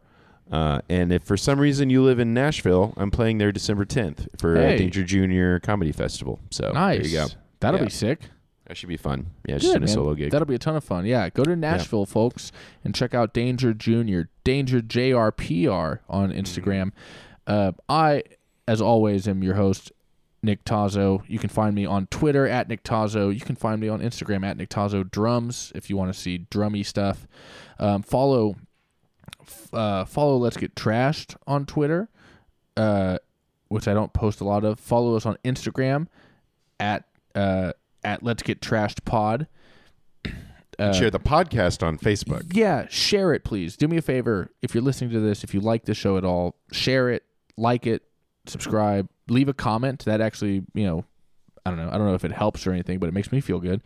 [0.50, 4.28] Uh, and if for some reason you live in Nashville, I'm playing there December 10th
[4.38, 4.78] for Hey.
[4.78, 6.40] Danger Junior Comedy Festival.
[6.50, 6.98] So nice.
[6.98, 7.26] there you go.
[7.60, 7.84] That'll Yeah.
[7.86, 8.20] be sick.
[8.68, 9.30] That should be fun.
[9.46, 9.94] Yeah, just Good, in a man.
[9.94, 10.30] solo gig.
[10.30, 11.06] That'll be a ton of fun.
[11.06, 12.52] Yeah, go to Nashville, folks,
[12.84, 16.30] and check out Danger Junior, Danger JRPR on.
[16.30, 16.92] Instagram.
[17.46, 18.24] Uh, I,
[18.66, 19.90] as always, am your host,
[20.42, 21.22] Nick Tozzo.
[21.26, 23.32] You can find me on Twitter at Nick Tozzo.
[23.32, 26.46] You can find me on Instagram at Nick Tozzo Drums if you want to see
[26.50, 27.26] drummy stuff.
[27.78, 28.56] Um, follow,
[29.72, 32.10] uh, follow Let's Get Trashed on Twitter,
[32.76, 33.16] uh,
[33.68, 34.78] which I don't post a lot of.
[34.78, 36.08] Follow us on Instagram
[36.78, 37.04] at
[37.34, 37.72] uh,
[38.04, 39.46] at Let's Get Trashed Pod.
[40.80, 42.54] And share the podcast on Facebook.
[42.54, 43.76] Yeah, share it, please.
[43.76, 44.50] Do me a favor.
[44.62, 47.24] If you're listening to this, if you like the show at all, share it,
[47.56, 48.04] like it,
[48.46, 50.04] subscribe, leave a comment.
[50.04, 51.04] That actually, you know,
[51.66, 51.88] I don't know.
[51.90, 53.82] I don't know if it helps or anything, but it makes me feel good.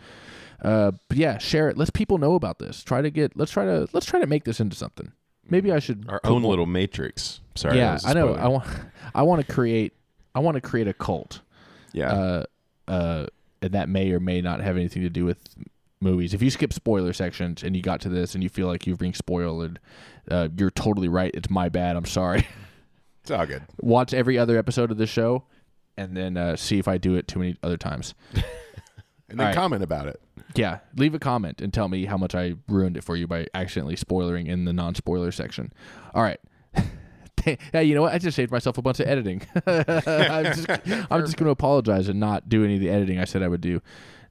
[0.60, 1.78] Uh, but yeah, share it.
[1.78, 2.84] Let's people know about this.
[2.84, 3.36] Try to get.
[3.36, 3.88] Let's try to.
[3.92, 5.12] Let's try to make this into something.
[5.48, 6.04] Maybe I should.
[6.10, 7.40] Our own more- little matrix.
[7.54, 7.78] Sorry.
[7.78, 8.34] Yeah, I know.
[8.34, 8.66] I want.
[9.14, 9.94] I want to create.
[10.34, 11.40] I want to create a cult.
[11.92, 12.12] Yeah.
[12.12, 12.44] Uh,
[12.86, 13.26] uh,
[13.62, 15.38] and that may or may not have anything to do with
[16.00, 16.34] movies.
[16.34, 18.96] If you skip spoiler sections and you got to this and you feel like you're
[18.96, 19.78] being spoiled,
[20.30, 21.30] uh, you're totally right.
[21.34, 21.96] It's my bad.
[21.96, 22.46] I'm sorry.
[23.22, 23.62] it's all good.
[23.80, 25.44] Watch every other episode of the show,
[25.96, 28.14] and then uh, see if I do it too many other times.
[29.32, 29.56] And then right.
[29.56, 30.20] comment about it.
[30.54, 33.46] Yeah, leave a comment and tell me how much I ruined it for you by
[33.54, 35.72] accidentally spoiling in the non-spoiler section.
[36.14, 36.38] All right.
[37.72, 38.12] hey, you know what?
[38.12, 39.42] I just saved myself a bunch of editing.
[39.66, 40.68] I'm just,
[41.10, 43.48] I'm just going to apologize and not do any of the editing I said I
[43.48, 43.80] would do.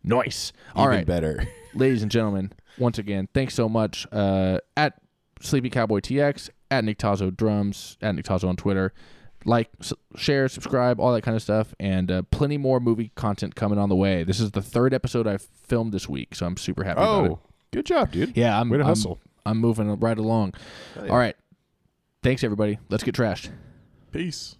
[0.04, 0.52] Nice.
[0.76, 1.48] All Even right, better.
[1.74, 4.08] ladies and gentlemen, once again, thanks so much.
[4.12, 4.94] Uh, at
[5.42, 8.94] Sleepy Cowboy TX, at Nick Tozzo Drums, at Nick Tozzo on Twitter.
[9.44, 13.56] Like, s- share, subscribe, all that kind of stuff, and uh, plenty more movie content
[13.56, 14.24] coming on the way.
[14.24, 17.32] This is the third episode I've filmed this week, so I'm super happy about it.
[17.32, 17.40] Oh,
[17.72, 18.38] good job, dude.
[18.38, 19.20] Yeah, I'm, Way to I'm- hustle.
[19.44, 20.54] I'm moving right along.
[21.00, 21.36] All right.
[22.23, 22.77] Thanks, everybody.
[22.89, 23.49] Let's get trashed.
[24.11, 24.57] Peace.